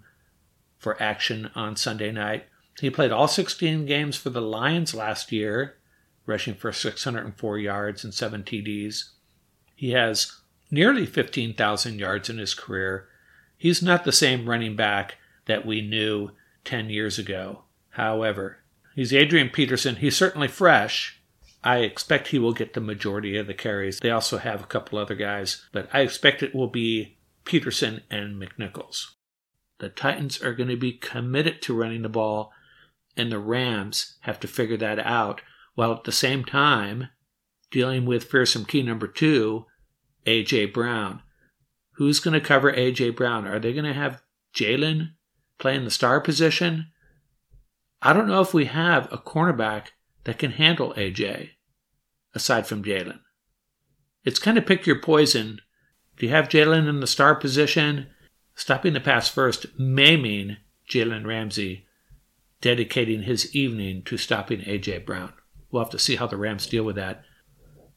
for 0.79 1.01
action 1.03 1.51
on 1.55 1.77
Sunday 1.77 2.13
night. 2.13 2.47
He 2.81 2.91
played 2.91 3.11
all 3.11 3.29
16 3.29 3.87
games 3.87 4.17
for 4.17 4.31
the 4.31 4.41
Lions 4.41 4.95
last 4.95 5.33
year 5.33 5.79
rushing 6.29 6.55
for 6.55 6.71
604 6.71 7.59
yards 7.59 8.05
and 8.05 8.15
7 8.15 8.45
TDs. 8.45 9.11
He 9.75 9.93
has 9.93 10.41
nearly 10.71 11.07
15,000 11.07 11.99
yards 11.99 12.29
in 12.29 12.39
his 12.39 12.55
career. 12.55 13.09
He's 13.57 13.83
not 13.83 14.05
the 14.05 14.13
same 14.13 14.49
running 14.49 14.77
back 14.77 15.17
that 15.47 15.67
we 15.67 15.81
knew 15.81 16.31
10 16.65 16.91
years 16.91 17.19
ago. 17.19 17.65
However, 17.91 18.59
he's 18.95 19.13
Adrian 19.13 19.49
Peterson. 19.49 19.97
He's 19.97 20.17
certainly 20.17 20.49
fresh. 20.49 21.21
I 21.65 21.79
expect 21.79 22.29
he 22.29 22.39
will 22.39 22.53
get 22.53 22.75
the 22.75 22.81
majority 22.81 23.37
of 23.37 23.47
the 23.47 23.55
carries. 23.55 23.99
They 23.99 24.11
also 24.11 24.39
have 24.39 24.63
a 24.63 24.67
couple 24.67 24.99
other 24.99 25.17
guys, 25.17 25.65
but 25.73 25.89
I 25.93 26.03
expect 26.03 26.43
it 26.43 26.55
will 26.55 26.69
be 26.69 27.18
Peterson 27.49 28.03
and 28.11 28.41
McNichols. 28.41 29.07
The 29.79 29.89
Titans 29.89 30.43
are 30.43 30.53
going 30.53 30.69
to 30.69 30.77
be 30.77 30.93
committed 30.93 31.63
to 31.63 31.75
running 31.75 32.03
the 32.03 32.11
ball, 32.11 32.53
and 33.17 33.33
the 33.33 33.39
Rams 33.39 34.19
have 34.21 34.39
to 34.41 34.47
figure 34.47 34.77
that 34.77 34.99
out 34.99 35.41
while 35.75 35.93
at 35.93 36.05
the 36.05 36.13
same 36.13 36.45
time 36.45 37.09
dealing 37.71 38.05
with 38.05 38.25
fearsome 38.25 38.67
key 38.67 38.83
number 38.83 39.09
two, 39.09 39.65
A.J. 40.27 40.67
Brown. 40.67 41.23
Who's 41.93 42.21
going 42.21 42.39
to 42.39 42.47
cover 42.47 42.71
A.J. 42.71 43.11
Brown? 43.11 43.47
Are 43.47 43.59
they 43.59 43.73
going 43.73 43.87
to 43.87 43.95
have 43.95 44.21
Jalen 44.55 45.13
playing 45.59 45.85
the 45.85 45.91
star 45.91 46.21
position? 46.21 46.89
I 48.03 48.13
don't 48.13 48.29
know 48.29 48.43
if 48.43 48.53
we 48.53 48.67
have 48.67 49.11
a 49.11 49.17
cornerback 49.17 49.89
that 50.25 50.39
can 50.39 50.53
handle 50.53 50.93
A.J. 50.99 51.53
aside 52.35 52.67
from 52.67 52.85
Jalen. 52.85 53.21
It's 54.23 54.39
kind 54.39 54.59
of 54.59 54.67
pick 54.67 54.87
your 54.87 55.01
poison. 55.01 55.61
If 56.19 56.25
you 56.25 56.31
have 56.31 56.49
Jalen 56.49 56.89
in 56.89 56.99
the 56.99 57.07
star 57.07 57.37
position, 57.37 58.09
stopping 58.57 58.93
the 58.93 58.99
pass 58.99 59.29
first 59.29 59.67
may 59.79 60.17
mean 60.17 60.57
Jalen 60.91 61.25
Ramsey 61.25 61.87
dedicating 62.61 63.23
his 63.23 63.55
evening 63.55 64.03
to 64.03 64.17
stopping 64.17 64.65
A.J. 64.67 64.99
Brown. 64.99 65.33
We'll 65.71 65.85
have 65.85 65.93
to 65.93 65.99
see 66.01 66.17
how 66.17 66.27
the 66.27 66.37
Rams 66.37 66.67
deal 66.67 66.83
with 66.83 66.97
that. 66.97 67.23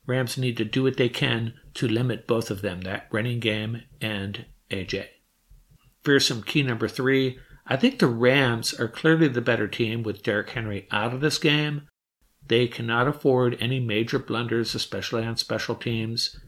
Rams 0.05 0.37
need 0.37 0.55
to 0.57 0.63
do 0.63 0.83
what 0.83 0.97
they 0.97 1.09
can 1.09 1.55
to 1.73 1.87
limit 1.87 2.27
both 2.27 2.51
of 2.51 2.61
them, 2.61 2.81
that 2.81 3.07
running 3.11 3.39
game 3.39 3.81
and 3.99 4.45
AJ. 4.69 5.07
Fearsome 6.03 6.43
key 6.43 6.61
number 6.61 6.87
three. 6.87 7.39
I 7.65 7.75
think 7.75 7.97
the 7.97 8.05
Rams 8.05 8.71
are 8.79 8.87
clearly 8.87 9.29
the 9.29 9.41
better 9.41 9.67
team 9.67 10.03
with 10.03 10.21
Derrick 10.21 10.51
Henry 10.51 10.87
out 10.91 11.11
of 11.11 11.21
this 11.21 11.39
game. 11.39 11.87
They 12.45 12.67
cannot 12.67 13.07
afford 13.07 13.57
any 13.59 13.79
major 13.79 14.19
blunders, 14.19 14.75
especially 14.75 15.25
on 15.25 15.37
special 15.37 15.73
teams. 15.73 16.39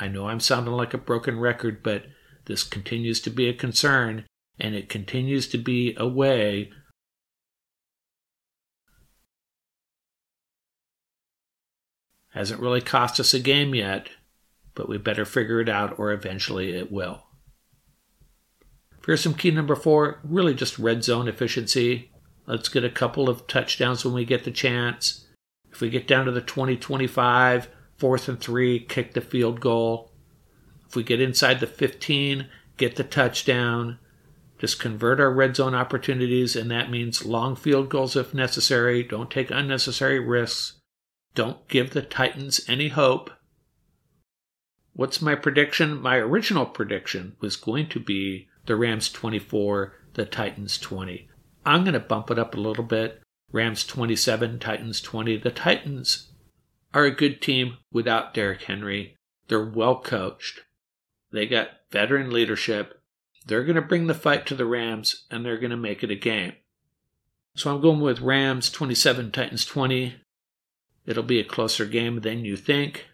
I 0.00 0.08
know 0.08 0.26
I'm 0.26 0.40
sounding 0.40 0.74
like 0.74 0.94
a 0.94 0.98
broken 0.98 1.38
record, 1.38 1.82
but 1.82 2.06
this 2.46 2.64
continues 2.64 3.20
to 3.20 3.30
be 3.30 3.48
a 3.48 3.54
concern, 3.54 4.24
and 4.58 4.74
it 4.74 4.88
continues 4.88 5.46
to 5.48 5.58
be 5.58 5.94
a 5.96 6.08
way 6.08 6.70
Hasn't 12.30 12.60
really 12.60 12.80
cost 12.80 13.18
us 13.18 13.34
a 13.34 13.40
game 13.40 13.74
yet, 13.74 14.08
but 14.74 14.88
we 14.88 14.98
better 14.98 15.24
figure 15.24 15.60
it 15.60 15.68
out 15.68 15.98
or 15.98 16.12
eventually 16.12 16.76
it 16.76 16.90
will. 16.92 17.24
Fearsome 19.02 19.34
key 19.34 19.50
number 19.50 19.74
four, 19.74 20.20
really 20.22 20.54
just 20.54 20.78
red 20.78 21.02
zone 21.02 21.26
efficiency. 21.26 22.12
Let's 22.46 22.68
get 22.68 22.84
a 22.84 22.90
couple 22.90 23.28
of 23.28 23.46
touchdowns 23.46 24.04
when 24.04 24.14
we 24.14 24.24
get 24.24 24.44
the 24.44 24.50
chance. 24.50 25.26
If 25.72 25.80
we 25.80 25.90
get 25.90 26.06
down 26.06 26.26
to 26.26 26.32
the 26.32 26.40
20 26.40 26.76
25, 26.76 27.68
fourth 28.00 28.28
and 28.28 28.40
three, 28.40 28.80
kick 28.80 29.12
the 29.12 29.20
field 29.20 29.60
goal. 29.60 30.10
If 30.88 30.96
we 30.96 31.04
get 31.04 31.20
inside 31.20 31.60
the 31.60 31.66
15, 31.66 32.48
get 32.78 32.96
the 32.96 33.04
touchdown. 33.04 33.98
Just 34.58 34.80
convert 34.80 35.20
our 35.20 35.32
red 35.32 35.54
zone 35.54 35.74
opportunities, 35.74 36.56
and 36.56 36.70
that 36.70 36.90
means 36.90 37.24
long 37.24 37.54
field 37.54 37.90
goals 37.90 38.16
if 38.16 38.34
necessary. 38.34 39.02
Don't 39.02 39.30
take 39.30 39.50
unnecessary 39.50 40.18
risks. 40.18 40.80
Don't 41.34 41.68
give 41.68 41.90
the 41.90 42.02
Titans 42.02 42.60
any 42.66 42.88
hope. 42.88 43.30
What's 44.94 45.22
my 45.22 45.34
prediction? 45.34 46.00
My 46.00 46.16
original 46.16 46.66
prediction 46.66 47.36
was 47.40 47.56
going 47.56 47.88
to 47.90 48.00
be 48.00 48.48
the 48.66 48.76
Rams 48.76 49.10
24, 49.10 49.94
the 50.14 50.24
Titans 50.24 50.78
20. 50.78 51.28
I'm 51.64 51.84
going 51.84 51.94
to 51.94 52.00
bump 52.00 52.30
it 52.30 52.38
up 52.38 52.54
a 52.54 52.60
little 52.60 52.84
bit. 52.84 53.22
Rams 53.52 53.84
27, 53.86 54.58
Titans 54.58 55.00
20. 55.00 55.36
The 55.38 55.50
Titans 55.50 56.29
are 56.92 57.04
a 57.04 57.10
good 57.10 57.40
team 57.40 57.76
without 57.92 58.34
Derrick 58.34 58.62
Henry. 58.62 59.16
They're 59.48 59.64
well 59.64 60.00
coached. 60.00 60.60
They 61.32 61.46
got 61.46 61.68
veteran 61.90 62.30
leadership. 62.30 63.00
They're 63.46 63.64
going 63.64 63.76
to 63.76 63.82
bring 63.82 64.06
the 64.06 64.14
fight 64.14 64.46
to 64.46 64.54
the 64.54 64.66
Rams 64.66 65.24
and 65.30 65.44
they're 65.44 65.58
going 65.58 65.70
to 65.70 65.76
make 65.76 66.02
it 66.02 66.10
a 66.10 66.16
game. 66.16 66.52
So 67.56 67.74
I'm 67.74 67.80
going 67.80 68.00
with 68.00 68.20
Rams 68.20 68.70
27, 68.70 69.32
Titans 69.32 69.64
20. 69.64 70.16
It'll 71.06 71.22
be 71.22 71.40
a 71.40 71.44
closer 71.44 71.84
game 71.84 72.20
than 72.20 72.44
you 72.44 72.56
think. 72.56 73.06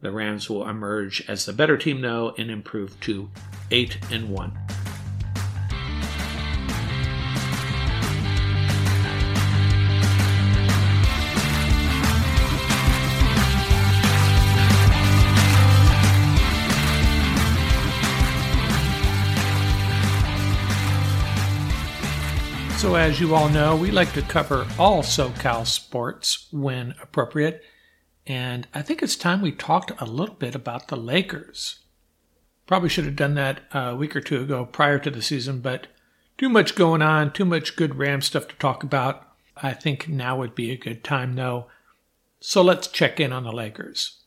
The 0.00 0.10
Rams 0.10 0.50
will 0.50 0.68
emerge 0.68 1.24
as 1.28 1.44
the 1.44 1.52
better 1.52 1.76
team 1.76 2.00
though 2.00 2.34
and 2.36 2.50
improve 2.50 2.98
to 3.00 3.30
8 3.70 3.98
and 4.10 4.30
1. 4.30 4.81
So, 22.82 22.96
as 22.96 23.20
you 23.20 23.32
all 23.36 23.48
know, 23.48 23.76
we 23.76 23.92
like 23.92 24.12
to 24.14 24.22
cover 24.22 24.66
all 24.76 25.04
SoCal 25.04 25.64
sports 25.64 26.48
when 26.50 26.96
appropriate. 27.00 27.62
And 28.26 28.66
I 28.74 28.82
think 28.82 29.00
it's 29.00 29.14
time 29.14 29.40
we 29.40 29.52
talked 29.52 29.92
a 30.00 30.04
little 30.04 30.34
bit 30.34 30.56
about 30.56 30.88
the 30.88 30.96
Lakers. 30.96 31.78
Probably 32.66 32.88
should 32.88 33.04
have 33.04 33.14
done 33.14 33.36
that 33.36 33.60
a 33.72 33.94
week 33.94 34.16
or 34.16 34.20
two 34.20 34.42
ago 34.42 34.64
prior 34.64 34.98
to 34.98 35.12
the 35.12 35.22
season, 35.22 35.60
but 35.60 35.86
too 36.36 36.48
much 36.48 36.74
going 36.74 37.02
on, 37.02 37.32
too 37.32 37.44
much 37.44 37.76
good 37.76 37.94
Ram 37.94 38.20
stuff 38.20 38.48
to 38.48 38.56
talk 38.56 38.82
about. 38.82 39.28
I 39.56 39.74
think 39.74 40.08
now 40.08 40.36
would 40.38 40.56
be 40.56 40.72
a 40.72 40.76
good 40.76 41.04
time, 41.04 41.36
though. 41.36 41.68
So 42.40 42.62
let's 42.62 42.88
check 42.88 43.20
in 43.20 43.32
on 43.32 43.44
the 43.44 43.52
Lakers. 43.52 44.24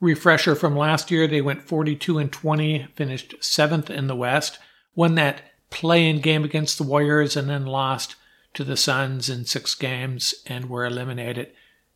Refresher 0.00 0.54
from 0.54 0.74
last 0.74 1.10
year, 1.10 1.26
they 1.26 1.42
went 1.42 1.68
42 1.68 2.16
and 2.16 2.32
20, 2.32 2.88
finished 2.94 3.34
seventh 3.42 3.90
in 3.90 4.06
the 4.06 4.16
West, 4.16 4.58
won 4.94 5.14
that 5.16 5.42
play-in 5.70 6.20
game 6.20 6.44
against 6.44 6.78
the 6.78 6.84
Warriors 6.84 7.36
and 7.36 7.48
then 7.48 7.66
lost 7.66 8.16
to 8.54 8.64
the 8.64 8.76
Suns 8.76 9.28
in 9.28 9.44
six 9.44 9.74
games 9.74 10.34
and 10.46 10.68
were 10.68 10.86
eliminated. 10.86 11.52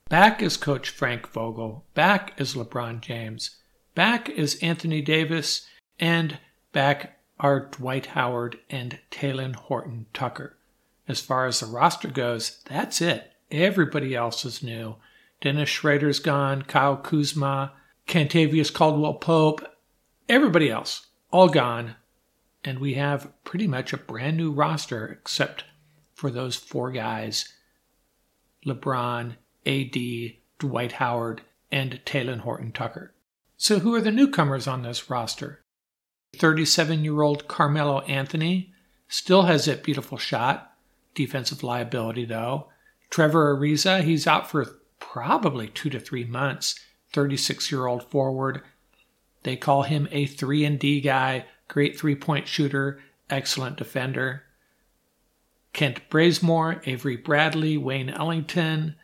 Back 0.08 0.42
is 0.42 0.56
coach 0.56 0.90
Frank 0.90 1.28
Vogel. 1.28 1.84
Back 1.94 2.34
is 2.38 2.54
LeBron 2.54 3.00
James. 3.00 3.56
Back 3.94 4.28
is 4.28 4.62
Anthony 4.62 5.00
Davis. 5.00 5.66
And 5.98 6.38
back 6.72 7.18
are 7.40 7.66
Dwight 7.66 8.06
Howard 8.06 8.58
and 8.68 8.98
Talen 9.10 9.54
Horton 9.54 10.06
Tucker. 10.12 10.56
As 11.08 11.20
far 11.20 11.46
as 11.46 11.60
the 11.60 11.66
roster 11.66 12.08
goes, 12.08 12.62
that's 12.68 13.00
it. 13.00 13.32
Everybody 13.50 14.14
else 14.14 14.44
is 14.44 14.62
new. 14.62 14.96
Dennis 15.40 15.68
Schrader's 15.68 16.20
gone, 16.20 16.62
Kyle 16.62 16.96
Kuzma, 16.96 17.72
Kentavious 18.06 18.72
Caldwell 18.72 19.14
Pope, 19.14 19.66
everybody 20.28 20.70
else, 20.70 21.06
all 21.30 21.48
gone 21.48 21.96
and 22.64 22.78
we 22.78 22.94
have 22.94 23.30
pretty 23.44 23.66
much 23.66 23.92
a 23.92 23.98
brand 23.98 24.36
new 24.36 24.52
roster 24.52 25.06
except 25.06 25.64
for 26.14 26.30
those 26.30 26.56
four 26.56 26.90
guys 26.92 27.52
LeBron, 28.64 29.34
AD, 29.66 30.36
Dwight 30.58 30.92
Howard, 30.92 31.42
and 31.70 32.00
Talen 32.04 32.40
Horton 32.40 32.70
Tucker. 32.70 33.12
So, 33.56 33.80
who 33.80 33.94
are 33.94 34.00
the 34.00 34.12
newcomers 34.12 34.68
on 34.68 34.82
this 34.82 35.10
roster? 35.10 35.62
37 36.36 37.04
year 37.04 37.22
old 37.22 37.48
Carmelo 37.48 38.00
Anthony 38.02 38.72
still 39.08 39.42
has 39.42 39.64
that 39.64 39.82
beautiful 39.82 40.18
shot. 40.18 40.72
Defensive 41.14 41.62
liability, 41.62 42.24
though. 42.24 42.68
Trevor 43.10 43.56
Ariza, 43.56 44.02
he's 44.02 44.26
out 44.26 44.48
for 44.48 44.66
probably 44.98 45.68
two 45.68 45.90
to 45.90 46.00
three 46.00 46.24
months. 46.24 46.78
36 47.12 47.70
year 47.70 47.86
old 47.86 48.08
forward. 48.10 48.62
They 49.42 49.56
call 49.56 49.82
him 49.82 50.08
a 50.10 50.26
3 50.26 50.64
and 50.64 50.78
D 50.78 51.00
guy 51.00 51.44
great 51.72 51.98
three 51.98 52.14
point 52.14 52.46
shooter, 52.46 53.00
excellent 53.30 53.78
defender. 53.78 54.42
Kent 55.72 56.02
Bazemore, 56.10 56.82
Avery 56.84 57.16
Bradley, 57.16 57.78
Wayne 57.78 58.10
Ellington. 58.10 58.94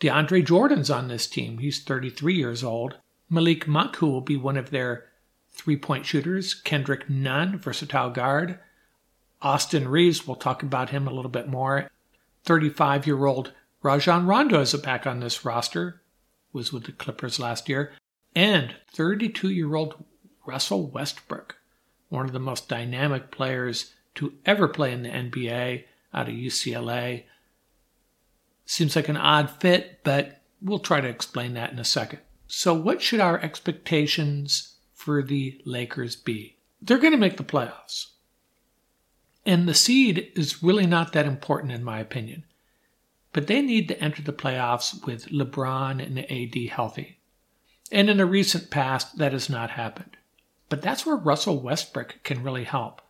DeAndre 0.00 0.42
Jordan's 0.42 0.88
on 0.88 1.08
this 1.08 1.26
team. 1.26 1.58
He's 1.58 1.84
33 1.84 2.34
years 2.34 2.64
old. 2.64 2.96
Malik 3.28 3.66
who 3.66 4.06
will 4.06 4.22
be 4.22 4.38
one 4.38 4.56
of 4.56 4.70
their 4.70 5.04
three 5.50 5.76
point 5.76 6.06
shooters. 6.06 6.54
Kendrick 6.54 7.10
Nunn, 7.10 7.58
versatile 7.58 8.08
guard. 8.08 8.58
Austin 9.42 9.86
Reaves, 9.86 10.26
we'll 10.26 10.36
talk 10.36 10.62
about 10.62 10.90
him 10.90 11.06
a 11.06 11.12
little 11.12 11.30
bit 11.30 11.46
more. 11.46 11.90
35 12.44 13.06
year 13.06 13.26
old 13.26 13.52
Rajon 13.82 14.26
Rondo 14.26 14.62
is 14.62 14.72
back 14.76 15.06
on 15.06 15.20
this 15.20 15.44
roster, 15.44 16.00
was 16.54 16.72
with 16.72 16.84
the 16.84 16.92
Clippers 16.92 17.38
last 17.38 17.68
year. 17.68 17.92
And 18.34 18.76
32 18.94 19.50
year 19.50 19.74
old 19.74 20.02
Russell 20.46 20.86
Westbrook 20.86 21.56
one 22.12 22.26
of 22.26 22.32
the 22.32 22.38
most 22.38 22.68
dynamic 22.68 23.30
players 23.30 23.94
to 24.14 24.34
ever 24.44 24.68
play 24.68 24.92
in 24.92 25.02
the 25.02 25.08
NBA 25.08 25.84
out 26.12 26.28
of 26.28 26.34
UCLA. 26.34 27.24
Seems 28.66 28.94
like 28.94 29.08
an 29.08 29.16
odd 29.16 29.48
fit, 29.48 30.00
but 30.04 30.42
we'll 30.60 30.78
try 30.78 31.00
to 31.00 31.08
explain 31.08 31.54
that 31.54 31.72
in 31.72 31.78
a 31.78 31.84
second. 31.84 32.20
So, 32.46 32.74
what 32.74 33.00
should 33.00 33.20
our 33.20 33.40
expectations 33.40 34.76
for 34.92 35.22
the 35.22 35.60
Lakers 35.64 36.14
be? 36.14 36.58
They're 36.82 36.98
going 36.98 37.12
to 37.12 37.18
make 37.18 37.38
the 37.38 37.44
playoffs. 37.44 38.08
And 39.46 39.66
the 39.66 39.74
seed 39.74 40.32
is 40.36 40.62
really 40.62 40.86
not 40.86 41.14
that 41.14 41.26
important, 41.26 41.72
in 41.72 41.82
my 41.82 41.98
opinion. 41.98 42.44
But 43.32 43.46
they 43.46 43.62
need 43.62 43.88
to 43.88 43.98
enter 43.98 44.20
the 44.20 44.34
playoffs 44.34 45.04
with 45.06 45.30
LeBron 45.30 46.04
and 46.04 46.18
AD 46.18 46.70
healthy. 46.70 47.20
And 47.90 48.10
in 48.10 48.18
the 48.18 48.26
recent 48.26 48.70
past, 48.70 49.16
that 49.16 49.32
has 49.32 49.48
not 49.48 49.70
happened. 49.70 50.18
But 50.72 50.80
that's 50.80 51.04
where 51.04 51.16
Russell 51.16 51.60
Westbrook 51.60 52.20
can 52.24 52.42
really 52.42 52.64
help. 52.64 53.02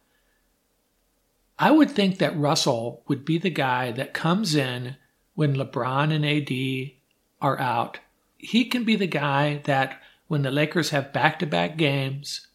I 1.61 1.71
would 1.71 1.93
think 1.93 2.19
that 2.19 2.37
Russell 2.37 3.05
would 3.07 3.25
be 3.25 3.39
the 3.39 3.51
guy 3.51 3.93
that 3.93 4.13
comes 4.13 4.57
in 4.57 4.97
when 5.37 5.55
LeBron 5.55 6.13
and 6.13 6.27
AD 6.27 6.97
are 7.41 7.61
out. 7.61 8.01
He 8.37 8.65
can 8.65 8.83
be 8.83 8.97
the 8.97 9.07
guy 9.07 9.61
that 9.63 10.03
when 10.27 10.43
the 10.43 10.51
Lakers 10.51 10.91
have 10.91 11.13
back 11.13 11.39
to 11.39 11.47
back 11.47 11.77
games, 11.77 12.49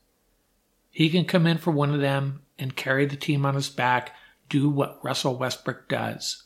he 0.91 1.09
can 1.09 1.23
come 1.23 1.47
in 1.47 1.57
for 1.57 1.71
one 1.71 1.93
of 1.93 2.01
them 2.01 2.41
and 2.59 2.75
carry 2.75 3.05
the 3.05 3.15
team 3.15 3.45
on 3.45 3.55
his 3.55 3.69
back, 3.69 4.13
do 4.49 4.69
what 4.69 5.01
Russell 5.05 5.37
Westbrook 5.37 5.87
does. 5.87 6.43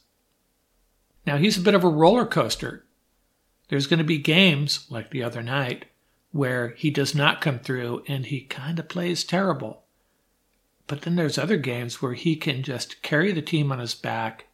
Now, 1.25 1.37
he's 1.37 1.57
a 1.57 1.61
bit 1.61 1.73
of 1.73 1.83
a 1.83 1.89
roller 1.89 2.27
coaster. 2.27 2.85
There's 3.69 3.87
going 3.87 3.97
to 3.97 4.03
be 4.03 4.19
games, 4.19 4.85
like 4.91 5.09
the 5.09 5.23
other 5.23 5.41
night, 5.41 5.85
where 6.31 6.69
he 6.77 6.89
does 6.89 7.13
not 7.13 7.41
come 7.41 7.59
through 7.59 8.03
and 8.07 8.25
he 8.25 8.41
kind 8.41 8.79
of 8.79 8.87
plays 8.87 9.23
terrible. 9.23 9.83
But 10.87 11.01
then 11.01 11.15
there's 11.15 11.37
other 11.37 11.57
games 11.57 12.01
where 12.01 12.13
he 12.13 12.35
can 12.35 12.63
just 12.63 13.01
carry 13.01 13.31
the 13.31 13.41
team 13.41 13.71
on 13.71 13.79
his 13.79 13.95
back 13.95 14.47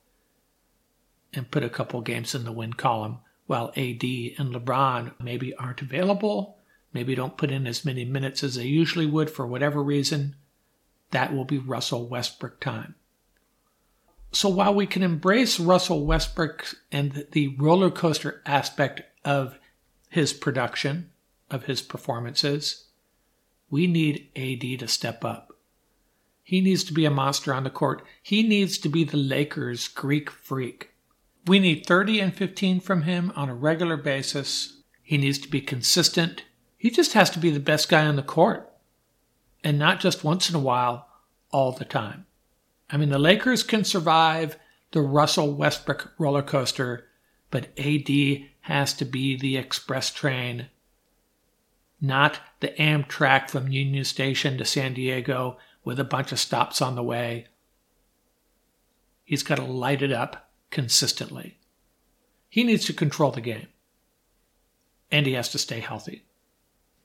and 1.34 1.52
put 1.52 1.64
a 1.64 1.70
couple 1.70 2.02
games 2.02 2.34
in 2.34 2.46
the 2.46 2.52
win 2.52 2.74
column 2.74 3.20
while 3.46 3.70
AD 3.70 4.04
and 4.04 4.54
LeBron 4.54 5.14
maybe 5.22 5.54
aren't 5.56 5.82
available, 5.82 6.58
maybe 6.94 7.16
don't 7.16 7.38
put 7.38 7.52
in 7.52 7.66
as 7.66 7.86
many 7.86 8.06
minutes 8.06 8.44
as 8.44 8.56
they 8.56 8.66
usually 8.66 9.06
would 9.06 9.30
for 9.30 9.48
whatever 9.48 9.82
reason. 9.82 10.36
That 11.12 11.34
will 11.34 11.46
be 11.46 11.58
Russell 11.58 12.08
Westbrook 12.08 12.60
time. 12.60 12.96
So 14.32 14.50
while 14.50 14.74
we 14.74 14.86
can 14.86 15.04
embrace 15.04 15.60
Russell 15.60 16.06
Westbrook 16.06 16.76
and 16.92 17.26
the 17.32 17.56
roller 17.58 17.90
coaster 17.90 18.42
aspect 18.46 19.02
of 19.24 19.58
his 20.10 20.34
production, 20.34 21.12
of 21.50 21.66
his 21.66 21.82
performances. 21.82 22.86
We 23.70 23.88
need 23.88 24.30
AD 24.36 24.80
to 24.80 24.88
step 24.88 25.26
up. 25.26 25.54
He 26.44 26.62
needs 26.62 26.84
to 26.86 26.94
be 26.94 27.06
a 27.06 27.12
monster 27.12 27.54
on 27.54 27.64
the 27.64 27.70
court. 27.70 28.06
He 28.24 28.42
needs 28.42 28.78
to 28.78 28.90
be 28.90 29.04
the 29.04 29.18
Lakers' 29.18 29.88
Greek 29.88 30.30
freak. 30.30 30.92
We 31.46 31.60
need 31.60 31.86
30 31.86 32.20
and 32.22 32.34
15 32.34 32.80
from 32.80 33.02
him 33.04 33.34
on 33.36 33.50
a 33.50 33.56
regular 33.56 33.98
basis. 33.98 34.82
He 35.02 35.18
needs 35.18 35.38
to 35.40 35.50
be 35.50 35.62
consistent. 35.62 36.44
He 36.78 36.90
just 36.90 37.14
has 37.14 37.30
to 37.32 37.40
be 37.40 37.50
the 37.50 37.60
best 37.60 37.90
guy 37.90 38.06
on 38.06 38.16
the 38.16 38.24
court. 38.24 38.70
and 39.64 39.78
not 39.80 40.00
just 40.00 40.24
once 40.24 40.50
in 40.50 40.56
a 40.56 40.60
while, 40.60 41.10
all 41.52 41.72
the 41.72 41.84
time. 41.84 42.26
I 42.90 42.96
mean, 42.96 43.10
the 43.10 43.20
Lakers 43.20 43.64
can 43.64 43.84
survive 43.84 44.58
the 44.92 45.02
Russell 45.02 45.54
Westbrook 45.54 46.14
roller 46.18 46.44
coaster, 46.44 47.08
but 47.52 47.78
AD 47.78 48.10
has 48.62 48.94
to 48.94 49.04
be 49.04 49.36
the 49.36 49.58
express 49.58 50.12
train, 50.12 50.68
not 52.00 52.40
the 52.60 52.70
Amtrak 52.70 53.50
from 53.50 53.70
Union 53.70 54.04
Station 54.04 54.58
to 54.58 54.66
San 54.66 54.94
Diego 54.94 55.58
with 55.84 56.00
a 56.00 56.04
bunch 56.04 56.32
of 56.32 56.40
stops 56.40 56.82
on 56.82 56.96
the 56.96 57.04
way. 57.04 57.48
He's 59.24 59.44
got 59.44 59.56
to 59.56 59.64
light 59.64 60.02
it 60.02 60.12
up 60.12 60.52
consistently. 60.70 61.58
He 62.50 62.64
needs 62.64 62.86
to 62.86 62.94
control 62.94 63.32
the 63.32 63.42
game. 63.42 63.68
And 65.12 65.26
he 65.26 65.34
has 65.34 65.50
to 65.50 65.58
stay 65.58 65.80
healthy. 65.80 66.24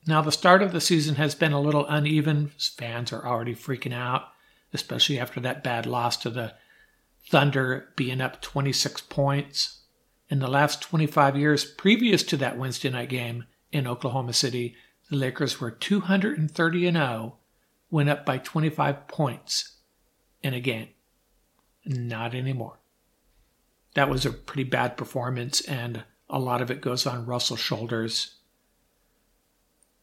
Now, 0.05 0.21
the 0.21 0.31
start 0.31 0.61
of 0.61 0.73
the 0.73 0.81
season 0.81 1.15
has 1.15 1.33
been 1.33 1.53
a 1.53 1.61
little 1.61 1.85
uneven. 1.87 2.51
Fans 2.57 3.13
are 3.13 3.25
already 3.25 3.55
freaking 3.55 3.93
out, 3.93 4.29
especially 4.73 5.17
after 5.17 5.39
that 5.39 5.63
bad 5.63 5.85
loss 5.85 6.17
to 6.17 6.29
the 6.29 6.53
Thunder 7.29 7.89
being 7.95 8.19
up 8.19 8.41
26 8.41 9.01
points. 9.01 9.79
In 10.29 10.39
the 10.39 10.49
last 10.49 10.81
25 10.81 11.37
years 11.37 11.63
previous 11.63 12.23
to 12.23 12.37
that 12.37 12.57
Wednesday 12.57 12.89
night 12.89 13.09
game 13.09 13.45
in 13.71 13.87
Oklahoma 13.87 14.33
City, 14.33 14.75
the 15.13 15.19
Lakers 15.19 15.61
were 15.61 15.69
230 15.69 16.87
and 16.87 16.97
0, 16.97 17.37
went 17.91 18.09
up 18.09 18.25
by 18.25 18.39
25 18.39 19.07
points 19.07 19.73
in 20.41 20.55
a 20.55 20.59
game. 20.59 20.87
Not 21.85 22.33
anymore. 22.33 22.79
That 23.93 24.09
was 24.09 24.25
a 24.25 24.31
pretty 24.31 24.63
bad 24.63 24.97
performance, 24.97 25.61
and 25.61 26.03
a 26.27 26.39
lot 26.39 26.63
of 26.63 26.71
it 26.71 26.81
goes 26.81 27.05
on 27.05 27.27
Russell's 27.27 27.59
shoulders. 27.59 28.37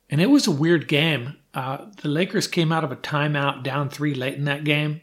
And 0.08 0.20
it 0.20 0.30
was 0.30 0.46
a 0.46 0.52
weird 0.52 0.86
game. 0.86 1.36
Uh, 1.52 1.86
the 2.02 2.08
Lakers 2.08 2.46
came 2.46 2.70
out 2.70 2.84
of 2.84 2.92
a 2.92 2.96
timeout 2.96 3.64
down 3.64 3.88
three 3.88 4.14
late 4.14 4.34
in 4.34 4.44
that 4.44 4.62
game. 4.62 5.00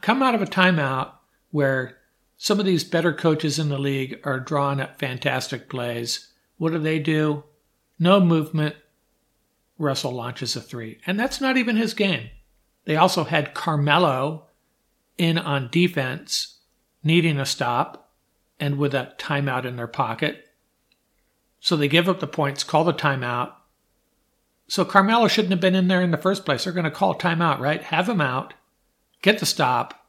Come 0.00 0.22
out 0.22 0.34
of 0.34 0.40
a 0.40 0.46
timeout 0.46 1.12
where 1.50 1.98
some 2.38 2.58
of 2.58 2.64
these 2.64 2.84
better 2.84 3.12
coaches 3.12 3.58
in 3.58 3.68
the 3.68 3.78
league 3.78 4.18
are 4.24 4.40
drawing 4.40 4.80
up 4.80 4.98
fantastic 4.98 5.68
plays. 5.68 6.32
What 6.56 6.72
do 6.72 6.78
they 6.78 6.98
do? 6.98 7.44
No 7.98 8.18
movement. 8.18 8.76
Russell 9.78 10.12
launches 10.12 10.56
a 10.56 10.60
three. 10.60 10.98
And 11.06 11.18
that's 11.18 11.40
not 11.40 11.56
even 11.56 11.76
his 11.76 11.94
game. 11.94 12.28
They 12.84 12.96
also 12.96 13.24
had 13.24 13.54
Carmelo 13.54 14.46
in 15.18 15.38
on 15.38 15.68
defense, 15.70 16.58
needing 17.02 17.38
a 17.38 17.46
stop, 17.46 18.12
and 18.60 18.78
with 18.78 18.94
a 18.94 19.14
timeout 19.18 19.64
in 19.64 19.76
their 19.76 19.86
pocket. 19.86 20.44
So 21.60 21.76
they 21.76 21.88
give 21.88 22.08
up 22.08 22.20
the 22.20 22.26
points, 22.26 22.62
call 22.62 22.84
the 22.84 22.92
timeout. 22.92 23.52
So 24.68 24.84
Carmelo 24.84 25.28
shouldn't 25.28 25.52
have 25.52 25.60
been 25.60 25.74
in 25.74 25.88
there 25.88 26.02
in 26.02 26.10
the 26.10 26.18
first 26.18 26.44
place. 26.44 26.64
They're 26.64 26.72
going 26.72 26.84
to 26.84 26.90
call 26.90 27.14
timeout, 27.14 27.58
right? 27.58 27.82
Have 27.82 28.08
him 28.08 28.20
out, 28.20 28.54
get 29.22 29.38
the 29.38 29.46
stop, 29.46 30.08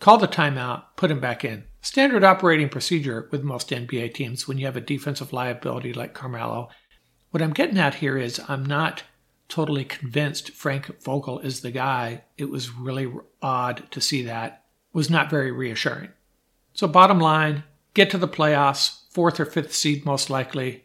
call 0.00 0.18
the 0.18 0.28
timeout, 0.28 0.84
put 0.96 1.10
him 1.10 1.20
back 1.20 1.44
in. 1.44 1.64
Standard 1.80 2.24
operating 2.24 2.68
procedure 2.68 3.28
with 3.30 3.42
most 3.42 3.70
NBA 3.70 4.14
teams 4.14 4.46
when 4.48 4.58
you 4.58 4.66
have 4.66 4.76
a 4.76 4.80
defensive 4.80 5.32
liability 5.32 5.92
like 5.92 6.14
Carmelo. 6.14 6.68
What 7.30 7.42
I'm 7.42 7.52
getting 7.52 7.78
at 7.78 7.96
here 7.96 8.16
is 8.16 8.40
I'm 8.48 8.64
not 8.64 9.02
totally 9.48 9.84
convinced 9.84 10.52
Frank 10.52 11.02
Vogel 11.02 11.40
is 11.40 11.60
the 11.60 11.70
guy. 11.70 12.24
It 12.36 12.50
was 12.50 12.74
really 12.74 13.12
odd 13.42 13.90
to 13.90 14.00
see 14.00 14.22
that. 14.22 14.64
It 14.92 14.96
was 14.96 15.10
not 15.10 15.30
very 15.30 15.50
reassuring. 15.50 16.10
So 16.72 16.86
bottom 16.86 17.18
line, 17.18 17.64
get 17.94 18.10
to 18.10 18.18
the 18.18 18.28
playoffs, 18.28 19.02
fourth 19.10 19.40
or 19.40 19.44
fifth 19.44 19.74
seed 19.74 20.04
most 20.04 20.30
likely. 20.30 20.84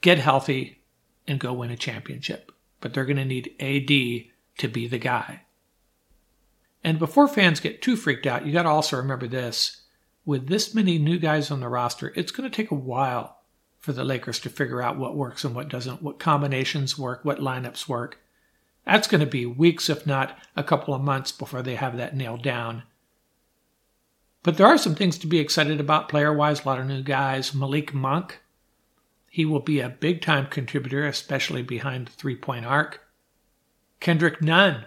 Get 0.00 0.18
healthy 0.18 0.82
and 1.26 1.40
go 1.40 1.52
win 1.52 1.70
a 1.70 1.76
championship. 1.76 2.52
But 2.80 2.94
they're 2.94 3.04
going 3.04 3.16
to 3.16 3.24
need 3.24 3.54
AD 3.60 4.58
to 4.58 4.68
be 4.68 4.86
the 4.86 4.98
guy. 4.98 5.42
And 6.84 6.98
before 6.98 7.28
fans 7.28 7.60
get 7.60 7.82
too 7.82 7.96
freaked 7.96 8.26
out, 8.26 8.46
you 8.46 8.52
got 8.52 8.62
to 8.62 8.68
also 8.68 8.96
remember 8.96 9.26
this. 9.26 9.82
With 10.24 10.46
this 10.46 10.74
many 10.74 10.98
new 10.98 11.18
guys 11.18 11.50
on 11.50 11.60
the 11.60 11.68
roster, 11.68 12.12
it's 12.14 12.30
going 12.30 12.48
to 12.48 12.54
take 12.54 12.70
a 12.70 12.76
while 12.76 13.37
for 13.78 13.92
the 13.92 14.04
Lakers 14.04 14.40
to 14.40 14.50
figure 14.50 14.82
out 14.82 14.98
what 14.98 15.16
works 15.16 15.44
and 15.44 15.54
what 15.54 15.68
doesn't, 15.68 16.02
what 16.02 16.18
combinations 16.18 16.98
work, 16.98 17.24
what 17.24 17.38
lineups 17.38 17.88
work. 17.88 18.18
That's 18.84 19.08
going 19.08 19.20
to 19.20 19.26
be 19.26 19.46
weeks, 19.46 19.88
if 19.88 20.06
not 20.06 20.38
a 20.56 20.64
couple 20.64 20.94
of 20.94 21.02
months, 21.02 21.30
before 21.30 21.62
they 21.62 21.74
have 21.76 21.96
that 21.96 22.16
nailed 22.16 22.42
down. 22.42 22.84
But 24.42 24.56
there 24.56 24.66
are 24.66 24.78
some 24.78 24.94
things 24.94 25.18
to 25.18 25.26
be 25.26 25.38
excited 25.38 25.80
about 25.80 26.08
player 26.08 26.32
wise. 26.32 26.64
A 26.64 26.68
lot 26.68 26.80
of 26.80 26.86
new 26.86 27.02
guys. 27.02 27.54
Malik 27.54 27.92
Monk, 27.92 28.40
he 29.28 29.44
will 29.44 29.60
be 29.60 29.80
a 29.80 29.88
big 29.88 30.22
time 30.22 30.46
contributor, 30.46 31.06
especially 31.06 31.62
behind 31.62 32.06
the 32.08 32.12
three 32.12 32.36
point 32.36 32.64
arc. 32.64 33.00
Kendrick 34.00 34.40
Nunn, 34.40 34.86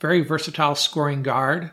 very 0.00 0.20
versatile 0.20 0.74
scoring 0.74 1.22
guard. 1.22 1.72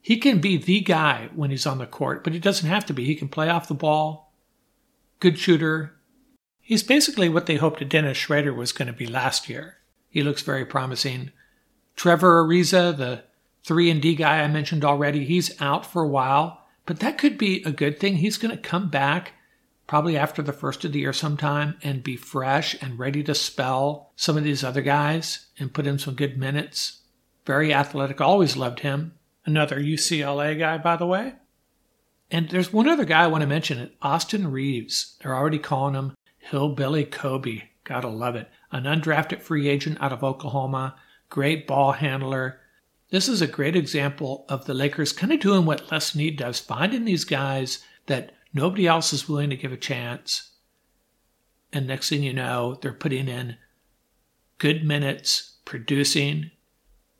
He 0.00 0.18
can 0.18 0.40
be 0.40 0.56
the 0.56 0.80
guy 0.80 1.28
when 1.34 1.50
he's 1.50 1.66
on 1.66 1.78
the 1.78 1.86
court, 1.86 2.24
but 2.24 2.32
he 2.32 2.38
doesn't 2.38 2.68
have 2.68 2.86
to 2.86 2.94
be. 2.94 3.04
He 3.04 3.14
can 3.14 3.28
play 3.28 3.48
off 3.48 3.68
the 3.68 3.74
ball, 3.74 4.29
good 5.20 5.38
shooter. 5.38 5.94
He's 6.60 6.82
basically 6.82 7.28
what 7.28 7.46
they 7.46 7.56
hoped 7.56 7.86
Dennis 7.88 8.16
Schroeder 8.16 8.52
was 8.52 8.72
going 8.72 8.88
to 8.88 8.92
be 8.92 9.06
last 9.06 9.48
year. 9.48 9.76
He 10.08 10.22
looks 10.22 10.42
very 10.42 10.64
promising. 10.64 11.30
Trevor 11.94 12.44
Ariza, 12.44 12.96
the 12.96 13.24
3 13.64 13.90
and 13.90 14.02
D 14.02 14.14
guy 14.14 14.40
I 14.42 14.48
mentioned 14.48 14.84
already, 14.84 15.24
he's 15.24 15.60
out 15.60 15.84
for 15.84 16.02
a 16.02 16.08
while, 16.08 16.66
but 16.86 17.00
that 17.00 17.18
could 17.18 17.38
be 17.38 17.62
a 17.64 17.70
good 17.70 18.00
thing. 18.00 18.16
He's 18.16 18.38
going 18.38 18.56
to 18.56 18.62
come 18.62 18.88
back 18.88 19.34
probably 19.86 20.16
after 20.16 20.40
the 20.40 20.52
first 20.52 20.84
of 20.84 20.92
the 20.92 21.00
year 21.00 21.12
sometime 21.12 21.76
and 21.82 22.02
be 22.02 22.16
fresh 22.16 22.76
and 22.80 22.98
ready 22.98 23.22
to 23.24 23.34
spell 23.34 24.12
some 24.16 24.36
of 24.36 24.44
these 24.44 24.62
other 24.62 24.82
guys 24.82 25.46
and 25.58 25.74
put 25.74 25.86
in 25.86 25.98
some 25.98 26.14
good 26.14 26.38
minutes. 26.38 27.00
Very 27.44 27.74
athletic, 27.74 28.20
always 28.20 28.56
loved 28.56 28.80
him. 28.80 29.14
Another 29.44 29.80
UCLA 29.80 30.58
guy, 30.58 30.78
by 30.78 30.96
the 30.96 31.06
way. 31.06 31.34
And 32.30 32.48
there's 32.48 32.72
one 32.72 32.88
other 32.88 33.04
guy 33.04 33.24
I 33.24 33.28
want 33.28 33.42
to 33.42 33.48
mention 33.48 33.90
Austin 34.00 34.50
Reaves. 34.50 35.16
They're 35.20 35.34
already 35.34 35.58
calling 35.58 35.94
him 35.94 36.14
Hillbilly 36.38 37.04
Kobe. 37.04 37.62
Gotta 37.84 38.08
love 38.08 38.36
it. 38.36 38.48
An 38.70 38.84
undrafted 38.84 39.42
free 39.42 39.68
agent 39.68 39.98
out 40.00 40.12
of 40.12 40.22
Oklahoma, 40.22 40.94
great 41.28 41.66
ball 41.66 41.92
handler. 41.92 42.60
This 43.10 43.28
is 43.28 43.42
a 43.42 43.48
great 43.48 43.74
example 43.74 44.44
of 44.48 44.66
the 44.66 44.74
Lakers 44.74 45.12
kind 45.12 45.32
of 45.32 45.40
doing 45.40 45.66
what 45.66 45.90
Les 45.90 46.06
Snead 46.06 46.36
does, 46.36 46.60
finding 46.60 47.04
these 47.04 47.24
guys 47.24 47.84
that 48.06 48.32
nobody 48.54 48.86
else 48.86 49.12
is 49.12 49.28
willing 49.28 49.50
to 49.50 49.56
give 49.56 49.72
a 49.72 49.76
chance. 49.76 50.50
And 51.72 51.86
next 51.86 52.08
thing 52.08 52.22
you 52.22 52.32
know, 52.32 52.78
they're 52.80 52.92
putting 52.92 53.28
in 53.28 53.56
good 54.58 54.84
minutes, 54.84 55.56
producing, 55.64 56.52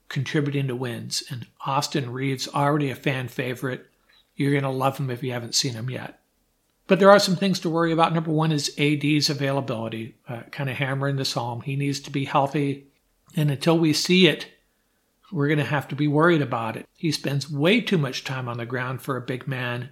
contributing 0.09 0.69
to 0.69 0.77
wins. 0.77 1.25
And 1.31 1.49
Austin 1.67 2.13
Reaves, 2.13 2.49
already 2.49 2.91
a 2.91 2.97
fan 2.97 3.27
favorite, 3.27 3.90
you're 4.41 4.53
going 4.53 4.63
to 4.63 4.71
love 4.71 4.97
him 4.97 5.11
if 5.11 5.23
you 5.23 5.33
haven't 5.33 5.55
seen 5.55 5.75
him 5.75 5.91
yet. 5.91 6.19
But 6.87 6.99
there 6.99 7.11
are 7.11 7.19
some 7.19 7.37
things 7.37 7.61
to 7.61 7.71
worry 7.71 7.93
about. 7.93 8.15
Number 8.15 8.31
one 8.31 8.51
is 8.51 8.75
AD's 8.79 9.29
availability, 9.29 10.17
uh, 10.27 10.43
kind 10.51 10.71
of 10.71 10.77
hammering 10.77 11.17
this 11.17 11.35
home. 11.35 11.61
He 11.61 11.77
needs 11.77 12.01
to 12.01 12.11
be 12.11 12.25
healthy. 12.25 12.89
And 13.37 13.51
until 13.51 13.79
we 13.79 13.93
see 13.93 14.29
it, 14.29 14.49
we're 15.31 15.49
going 15.49 15.59
to 15.59 15.65
have 15.65 15.89
to 15.89 15.95
be 15.95 16.09
worried 16.09 16.41
about 16.41 16.77
it. 16.77 16.89
He 16.97 17.13
spends 17.13 17.51
way 17.51 17.83
too 17.83 17.99
much 17.99 18.25
time 18.25 18.49
on 18.49 18.57
the 18.57 18.65
ground 18.65 19.03
for 19.03 19.17
a 19.17 19.21
big 19.21 19.47
man. 19.47 19.91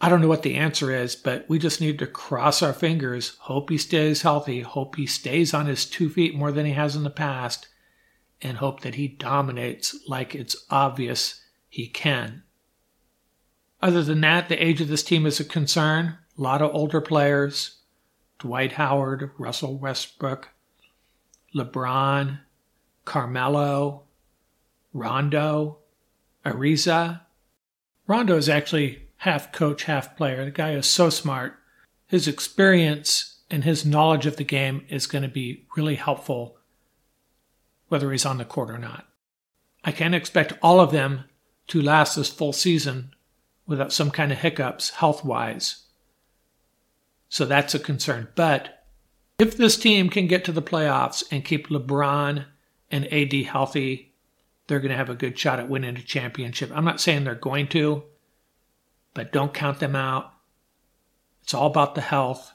I 0.00 0.08
don't 0.08 0.22
know 0.22 0.28
what 0.28 0.42
the 0.42 0.56
answer 0.56 0.90
is, 0.90 1.14
but 1.14 1.44
we 1.48 1.58
just 1.58 1.82
need 1.82 1.98
to 1.98 2.06
cross 2.06 2.62
our 2.62 2.72
fingers, 2.72 3.36
hope 3.40 3.68
he 3.68 3.78
stays 3.78 4.22
healthy, 4.22 4.62
hope 4.62 4.96
he 4.96 5.06
stays 5.06 5.52
on 5.52 5.66
his 5.66 5.84
two 5.84 6.08
feet 6.08 6.34
more 6.34 6.50
than 6.50 6.64
he 6.66 6.72
has 6.72 6.96
in 6.96 7.04
the 7.04 7.10
past, 7.10 7.68
and 8.40 8.56
hope 8.56 8.80
that 8.80 8.96
he 8.96 9.06
dominates 9.06 9.94
like 10.08 10.34
it's 10.34 10.56
obvious 10.70 11.42
he 11.68 11.86
can. 11.86 12.42
Other 13.82 14.04
than 14.04 14.20
that, 14.20 14.48
the 14.48 14.64
age 14.64 14.80
of 14.80 14.88
this 14.88 15.02
team 15.02 15.26
is 15.26 15.40
a 15.40 15.44
concern. 15.44 16.18
A 16.38 16.40
lot 16.40 16.62
of 16.62 16.74
older 16.74 17.00
players 17.00 17.78
Dwight 18.38 18.72
Howard, 18.72 19.30
Russell 19.38 19.76
Westbrook, 19.76 20.48
LeBron, 21.54 22.40
Carmelo, 23.04 24.04
Rondo, 24.92 25.78
Ariza. 26.44 27.20
Rondo 28.06 28.36
is 28.36 28.48
actually 28.48 29.08
half 29.18 29.52
coach, 29.52 29.84
half 29.84 30.16
player. 30.16 30.44
The 30.44 30.50
guy 30.50 30.72
is 30.72 30.86
so 30.86 31.08
smart. 31.10 31.54
His 32.06 32.26
experience 32.26 33.40
and 33.50 33.64
his 33.64 33.86
knowledge 33.86 34.26
of 34.26 34.36
the 34.36 34.44
game 34.44 34.84
is 34.88 35.06
going 35.06 35.22
to 35.22 35.28
be 35.28 35.66
really 35.76 35.94
helpful 35.96 36.56
whether 37.88 38.10
he's 38.10 38.26
on 38.26 38.38
the 38.38 38.44
court 38.44 38.70
or 38.70 38.78
not. 38.78 39.06
I 39.84 39.92
can't 39.92 40.14
expect 40.14 40.54
all 40.62 40.80
of 40.80 40.90
them 40.92 41.24
to 41.68 41.82
last 41.82 42.16
this 42.16 42.28
full 42.28 42.52
season 42.52 43.11
without 43.66 43.92
some 43.92 44.10
kind 44.10 44.32
of 44.32 44.38
hiccups 44.38 44.90
health 44.90 45.24
wise. 45.24 45.84
So 47.28 47.44
that's 47.44 47.74
a 47.74 47.78
concern. 47.78 48.28
But 48.34 48.84
if 49.38 49.56
this 49.56 49.76
team 49.76 50.08
can 50.08 50.26
get 50.26 50.44
to 50.44 50.52
the 50.52 50.62
playoffs 50.62 51.24
and 51.30 51.44
keep 51.44 51.68
LeBron 51.68 52.44
and 52.90 53.12
AD 53.12 53.32
healthy, 53.46 54.14
they're 54.66 54.80
going 54.80 54.90
to 54.90 54.96
have 54.96 55.10
a 55.10 55.14
good 55.14 55.38
shot 55.38 55.58
at 55.58 55.68
winning 55.68 55.96
a 55.96 56.02
championship. 56.02 56.70
I'm 56.74 56.84
not 56.84 57.00
saying 57.00 57.24
they're 57.24 57.34
going 57.34 57.68
to, 57.68 58.04
but 59.14 59.32
don't 59.32 59.54
count 59.54 59.80
them 59.80 59.96
out. 59.96 60.32
It's 61.42 61.54
all 61.54 61.66
about 61.66 61.94
the 61.94 62.00
health. 62.00 62.52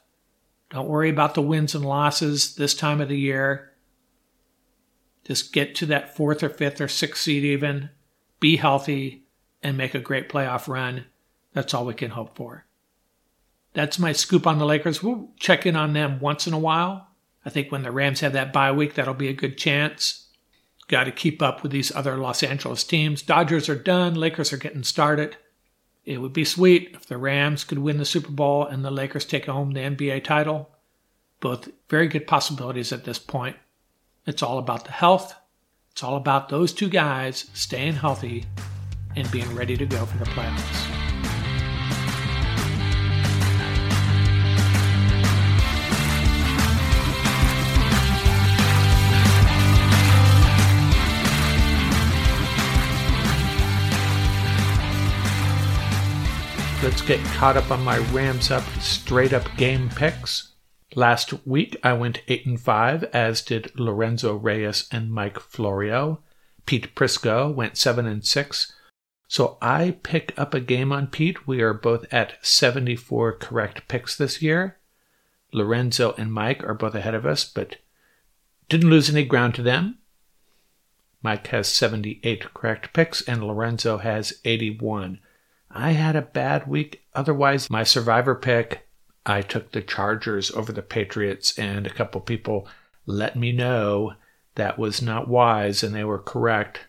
Don't 0.69 0.87
worry 0.87 1.09
about 1.09 1.33
the 1.33 1.41
wins 1.41 1.75
and 1.75 1.85
losses 1.85 2.55
this 2.55 2.73
time 2.73 3.01
of 3.01 3.09
the 3.09 3.19
year. 3.19 3.73
Just 5.25 5.53
get 5.53 5.75
to 5.75 5.85
that 5.87 6.15
fourth 6.15 6.41
or 6.41 6.49
fifth 6.49 6.79
or 6.79 6.87
sixth 6.87 7.23
seed 7.23 7.43
even, 7.43 7.89
be 8.39 8.57
healthy, 8.57 9.26
and 9.63 9.77
make 9.77 9.95
a 9.95 9.99
great 9.99 10.29
playoff 10.29 10.67
run. 10.67 11.05
That's 11.53 11.73
all 11.73 11.85
we 11.85 11.93
can 11.93 12.11
hope 12.11 12.35
for. 12.35 12.65
That's 13.73 13.99
my 13.99 14.11
scoop 14.11 14.47
on 14.47 14.59
the 14.59 14.65
Lakers. 14.65 15.03
We'll 15.03 15.29
check 15.39 15.65
in 15.65 15.75
on 15.75 15.93
them 15.93 16.19
once 16.19 16.47
in 16.47 16.53
a 16.53 16.59
while. 16.59 17.07
I 17.45 17.49
think 17.49 17.71
when 17.71 17.83
the 17.83 17.91
Rams 17.91 18.21
have 18.21 18.33
that 18.33 18.51
bye 18.51 18.71
week, 18.71 18.95
that'll 18.95 19.13
be 19.13 19.29
a 19.29 19.33
good 19.33 19.57
chance. 19.57 20.27
Got 20.87 21.03
to 21.03 21.11
keep 21.11 21.41
up 21.41 21.63
with 21.63 21.71
these 21.71 21.95
other 21.95 22.17
Los 22.17 22.43
Angeles 22.43 22.83
teams. 22.83 23.21
Dodgers 23.21 23.69
are 23.69 23.75
done, 23.75 24.15
Lakers 24.15 24.51
are 24.51 24.57
getting 24.57 24.83
started. 24.83 25.37
It 26.05 26.21
would 26.21 26.33
be 26.33 26.45
sweet 26.45 26.91
if 26.93 27.05
the 27.05 27.17
Rams 27.17 27.63
could 27.63 27.79
win 27.79 27.97
the 27.97 28.05
Super 28.05 28.31
Bowl 28.31 28.65
and 28.65 28.83
the 28.83 28.91
Lakers 28.91 29.25
take 29.25 29.45
home 29.45 29.71
the 29.71 29.81
NBA 29.81 30.23
title. 30.23 30.69
Both 31.39 31.69
very 31.89 32.07
good 32.07 32.25
possibilities 32.25 32.93
at 32.93 33.03
this 33.03 33.19
point. 33.19 33.57
It's 34.25 34.41
all 34.41 34.57
about 34.57 34.85
the 34.85 34.91
health. 34.91 35.35
It's 35.91 36.03
all 36.03 36.15
about 36.15 36.49
those 36.49 36.73
two 36.73 36.89
guys 36.89 37.49
staying 37.53 37.95
healthy 37.95 38.45
and 39.17 39.29
being 39.31 39.53
ready 39.55 39.75
to 39.75 39.85
go 39.85 40.05
for 40.05 40.17
the 40.17 40.25
playoffs. 40.25 40.97
Let's 56.83 57.01
get 57.01 57.19
caught 57.35 57.57
up 57.57 57.71
on 57.71 57.83
my 57.83 57.97
Rams 58.13 58.51
up 58.51 58.63
straight 58.79 59.33
up 59.33 59.43
game 59.57 59.89
picks. 59.89 60.53
Last 60.95 61.45
week 61.45 61.75
I 61.83 61.93
went 61.93 62.21
8 62.27 62.45
and 62.45 62.61
5 62.61 63.03
as 63.05 63.41
did 63.41 63.77
Lorenzo 63.77 64.35
Reyes 64.35 64.87
and 64.91 65.11
Mike 65.11 65.39
Florio. 65.39 66.21
Pete 66.65 66.95
Prisco 66.95 67.53
went 67.53 67.77
7 67.77 68.05
and 68.05 68.23
6. 68.23 68.73
So 69.27 69.57
I 69.61 69.97
pick 70.03 70.33
up 70.37 70.53
a 70.53 70.59
game 70.59 70.91
on 70.91 71.07
Pete. 71.07 71.47
We 71.47 71.61
are 71.61 71.73
both 71.73 72.05
at 72.13 72.45
74 72.45 73.33
correct 73.33 73.87
picks 73.87 74.15
this 74.15 74.41
year. 74.41 74.77
Lorenzo 75.51 76.13
and 76.17 76.31
Mike 76.31 76.63
are 76.63 76.73
both 76.73 76.95
ahead 76.95 77.13
of 77.13 77.25
us, 77.25 77.45
but 77.45 77.77
didn't 78.69 78.89
lose 78.89 79.09
any 79.09 79.25
ground 79.25 79.55
to 79.55 79.61
them. 79.61 79.97
Mike 81.21 81.47
has 81.47 81.67
78 81.67 82.53
correct 82.53 82.93
picks 82.93 83.21
and 83.21 83.43
Lorenzo 83.43 83.97
has 83.97 84.39
81. 84.45 85.19
I 85.69 85.91
had 85.91 86.15
a 86.15 86.21
bad 86.21 86.67
week. 86.67 87.03
Otherwise, 87.13 87.69
my 87.69 87.83
survivor 87.83 88.35
pick, 88.35 88.87
I 89.25 89.41
took 89.41 89.71
the 89.71 89.81
Chargers 89.81 90.51
over 90.51 90.71
the 90.71 90.81
Patriots, 90.81 91.57
and 91.59 91.85
a 91.85 91.93
couple 91.93 92.21
people 92.21 92.67
let 93.05 93.35
me 93.35 93.51
know 93.51 94.13
that 94.55 94.79
was 94.79 95.01
not 95.01 95.27
wise 95.27 95.83
and 95.83 95.93
they 95.93 96.03
were 96.03 96.19
correct. 96.19 96.86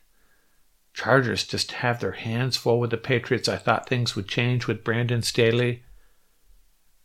Chargers 0.99 1.45
just 1.45 1.71
have 1.71 2.01
their 2.01 2.11
hands 2.11 2.57
full 2.57 2.81
with 2.81 2.91
the 2.91 2.97
Patriots. 2.97 3.49
I 3.49 3.57
thought 3.57 3.89
things 3.89 4.17
would 4.17 4.27
change 4.27 4.67
with 4.67 4.83
Brandon 4.83 5.23
Staley. 5.23 5.85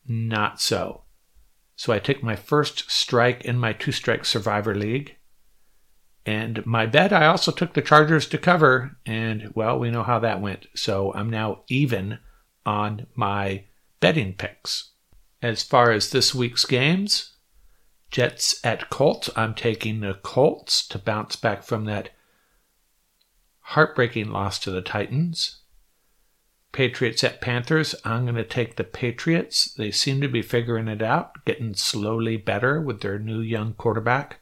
Not 0.07 0.59
so. 0.59 1.03
So 1.75 1.93
I 1.93 1.99
took 1.99 2.23
my 2.23 2.35
first 2.35 2.89
strike 2.89 3.45
in 3.45 3.59
my 3.59 3.71
two 3.71 3.91
strike 3.91 4.25
survivor 4.25 4.73
league. 4.73 5.17
And 6.25 6.65
my 6.65 6.87
bet, 6.87 7.13
I 7.13 7.27
also 7.27 7.51
took 7.51 7.75
the 7.75 7.83
Chargers 7.83 8.25
to 8.29 8.39
cover, 8.39 8.97
and 9.05 9.51
well, 9.53 9.77
we 9.77 9.91
know 9.91 10.01
how 10.01 10.17
that 10.17 10.41
went. 10.41 10.65
So 10.73 11.13
I'm 11.13 11.29
now 11.29 11.61
even 11.67 12.17
on 12.65 13.05
my 13.13 13.65
betting 13.99 14.33
picks. 14.33 14.93
As 15.39 15.61
far 15.61 15.91
as 15.91 16.09
this 16.09 16.33
week's 16.33 16.65
games, 16.65 17.33
Jets 18.09 18.59
at 18.63 18.89
Colts, 18.89 19.29
I'm 19.35 19.53
taking 19.53 19.99
the 19.99 20.15
Colts 20.15 20.87
to 20.87 20.97
bounce 20.97 21.35
back 21.35 21.61
from 21.61 21.85
that 21.85 22.09
heartbreaking 23.63 24.31
loss 24.31 24.59
to 24.59 24.71
the 24.71 24.81
Titans. 24.81 25.61
Patriots 26.71 27.23
at 27.23 27.39
Panthers, 27.39 27.93
I'm 28.03 28.23
going 28.23 28.35
to 28.35 28.43
take 28.43 28.75
the 28.75 28.83
Patriots. 28.83 29.71
They 29.73 29.91
seem 29.91 30.21
to 30.21 30.27
be 30.27 30.41
figuring 30.41 30.87
it 30.87 31.01
out, 31.01 31.45
getting 31.45 31.75
slowly 31.75 32.35
better 32.35 32.81
with 32.81 33.01
their 33.01 33.19
new 33.19 33.41
young 33.41 33.73
quarterback. 33.73 34.39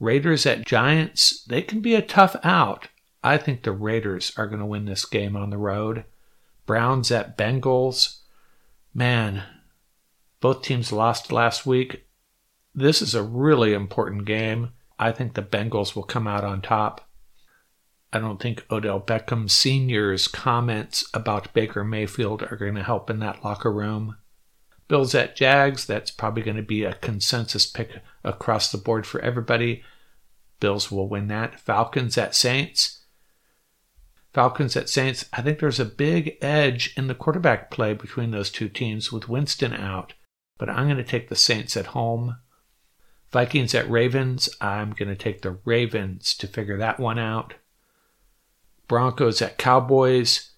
Raiders 0.00 0.46
at 0.46 0.66
Giants, 0.66 1.44
they 1.44 1.62
can 1.62 1.80
be 1.80 1.94
a 1.94 2.02
tough 2.02 2.34
out. 2.42 2.88
I 3.22 3.36
think 3.36 3.62
the 3.62 3.72
Raiders 3.72 4.32
are 4.36 4.46
going 4.46 4.60
to 4.60 4.66
win 4.66 4.86
this 4.86 5.04
game 5.04 5.36
on 5.36 5.50
the 5.50 5.58
road. 5.58 6.04
Browns 6.66 7.10
at 7.12 7.36
Bengals. 7.36 8.20
Man, 8.94 9.44
both 10.40 10.62
teams 10.62 10.90
lost 10.90 11.30
last 11.30 11.66
week. 11.66 12.06
This 12.74 13.02
is 13.02 13.14
a 13.14 13.22
really 13.22 13.74
important 13.74 14.24
game. 14.24 14.70
I 14.98 15.12
think 15.12 15.34
the 15.34 15.42
Bengals 15.42 15.94
will 15.94 16.02
come 16.02 16.26
out 16.26 16.44
on 16.44 16.62
top. 16.62 17.08
I 18.12 18.18
don't 18.18 18.40
think 18.40 18.66
Odell 18.70 19.00
Beckham 19.00 19.50
Sr.'s 19.50 20.28
comments 20.28 21.04
about 21.14 21.52
Baker 21.54 21.82
Mayfield 21.82 22.42
are 22.42 22.56
going 22.56 22.74
to 22.74 22.82
help 22.82 23.08
in 23.08 23.20
that 23.20 23.42
locker 23.42 23.72
room. 23.72 24.16
Bills 24.88 25.14
at 25.14 25.34
Jags, 25.34 25.86
that's 25.86 26.10
probably 26.10 26.42
going 26.42 26.58
to 26.58 26.62
be 26.62 26.84
a 26.84 26.92
consensus 26.94 27.66
pick 27.66 28.02
across 28.22 28.70
the 28.70 28.76
board 28.76 29.06
for 29.06 29.20
everybody. 29.20 29.82
Bills 30.60 30.90
will 30.90 31.08
win 31.08 31.28
that. 31.28 31.58
Falcons 31.58 32.18
at 32.18 32.34
Saints. 32.34 33.00
Falcons 34.34 34.76
at 34.76 34.90
Saints, 34.90 35.24
I 35.32 35.40
think 35.40 35.58
there's 35.58 35.80
a 35.80 35.84
big 35.84 36.36
edge 36.42 36.92
in 36.96 37.06
the 37.06 37.14
quarterback 37.14 37.70
play 37.70 37.94
between 37.94 38.30
those 38.30 38.50
two 38.50 38.68
teams 38.68 39.10
with 39.10 39.28
Winston 39.28 39.74
out, 39.74 40.14
but 40.58 40.68
I'm 40.68 40.86
going 40.86 40.96
to 40.96 41.04
take 41.04 41.28
the 41.28 41.36
Saints 41.36 41.76
at 41.76 41.86
home. 41.86 42.36
Vikings 43.30 43.74
at 43.74 43.90
Ravens, 43.90 44.48
I'm 44.60 44.90
going 44.90 45.08
to 45.08 45.16
take 45.16 45.40
the 45.40 45.58
Ravens 45.64 46.34
to 46.36 46.46
figure 46.46 46.76
that 46.78 47.00
one 47.00 47.18
out. 47.18 47.54
Broncos 48.88 49.40
at 49.40 49.58
Cowboys, 49.58 50.50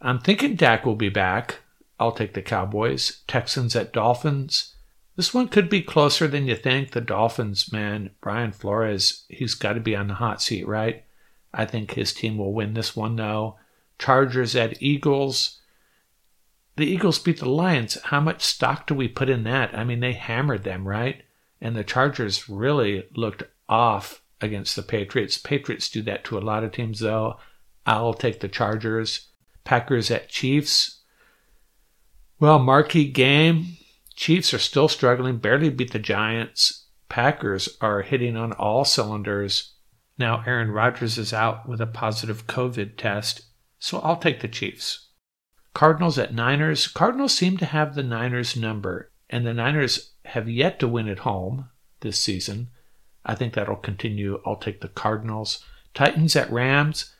I'm 0.00 0.20
thinking 0.20 0.54
Dak 0.54 0.86
will 0.86 0.94
be 0.94 1.08
back. 1.08 1.60
I'll 1.98 2.12
take 2.12 2.34
the 2.34 2.42
Cowboys. 2.42 3.22
Texans 3.26 3.74
at 3.74 3.92
Dolphins. 3.92 4.74
This 5.16 5.34
one 5.34 5.48
could 5.48 5.68
be 5.68 5.82
closer 5.82 6.28
than 6.28 6.46
you 6.46 6.54
think. 6.54 6.92
The 6.92 7.00
Dolphins, 7.00 7.72
man, 7.72 8.10
Brian 8.20 8.52
Flores, 8.52 9.24
he's 9.28 9.54
got 9.54 9.72
to 9.72 9.80
be 9.80 9.96
on 9.96 10.06
the 10.06 10.14
hot 10.14 10.40
seat, 10.40 10.66
right? 10.68 11.04
I 11.52 11.64
think 11.64 11.92
his 11.92 12.12
team 12.12 12.38
will 12.38 12.52
win 12.52 12.74
this 12.74 12.94
one, 12.94 13.16
though. 13.16 13.56
Chargers 13.98 14.54
at 14.54 14.80
Eagles. 14.80 15.58
The 16.76 16.86
Eagles 16.86 17.18
beat 17.18 17.40
the 17.40 17.48
Lions. 17.48 18.00
How 18.04 18.20
much 18.20 18.44
stock 18.44 18.86
do 18.86 18.94
we 18.94 19.08
put 19.08 19.28
in 19.28 19.42
that? 19.42 19.76
I 19.76 19.82
mean, 19.82 19.98
they 19.98 20.12
hammered 20.12 20.62
them, 20.62 20.86
right? 20.86 21.22
And 21.60 21.74
the 21.74 21.82
Chargers 21.82 22.48
really 22.48 23.08
looked 23.16 23.42
off 23.68 24.22
against 24.40 24.76
the 24.76 24.82
Patriots. 24.82 25.38
Patriots 25.38 25.88
do 25.88 26.02
that 26.02 26.24
to 26.24 26.38
a 26.38 26.40
lot 26.40 26.64
of 26.64 26.72
teams, 26.72 27.00
though. 27.00 27.38
I'll 27.86 28.14
take 28.14 28.40
the 28.40 28.48
Chargers. 28.48 29.28
Packers 29.64 30.10
at 30.10 30.28
Chiefs. 30.28 31.00
Well, 32.40 32.58
marquee 32.58 33.10
game. 33.10 33.76
Chiefs 34.14 34.52
are 34.52 34.58
still 34.58 34.88
struggling, 34.88 35.38
barely 35.38 35.70
beat 35.70 35.92
the 35.92 35.98
Giants. 35.98 36.86
Packers 37.08 37.68
are 37.80 38.02
hitting 38.02 38.36
on 38.36 38.52
all 38.52 38.84
cylinders. 38.84 39.74
Now 40.18 40.42
Aaron 40.46 40.70
Rodgers 40.70 41.18
is 41.18 41.32
out 41.32 41.68
with 41.68 41.80
a 41.80 41.86
positive 41.86 42.46
COVID 42.46 42.96
test, 42.96 43.42
so 43.78 44.00
I'll 44.00 44.16
take 44.16 44.40
the 44.40 44.48
Chiefs. 44.48 45.08
Cardinals 45.72 46.18
at 46.18 46.34
Niners. 46.34 46.88
Cardinals 46.88 47.36
seem 47.36 47.56
to 47.58 47.66
have 47.66 47.94
the 47.94 48.02
Niners 48.02 48.56
number, 48.56 49.12
and 49.30 49.46
the 49.46 49.54
Niners 49.54 50.10
have 50.24 50.48
yet 50.48 50.80
to 50.80 50.88
win 50.88 51.08
at 51.08 51.20
home 51.20 51.68
this 52.00 52.18
season. 52.18 52.70
I 53.28 53.34
think 53.34 53.52
that'll 53.52 53.76
continue. 53.76 54.40
I'll 54.46 54.56
take 54.56 54.80
the 54.80 54.88
Cardinals. 54.88 55.62
Titans 55.92 56.34
at 56.34 56.50
Rams. 56.50 57.14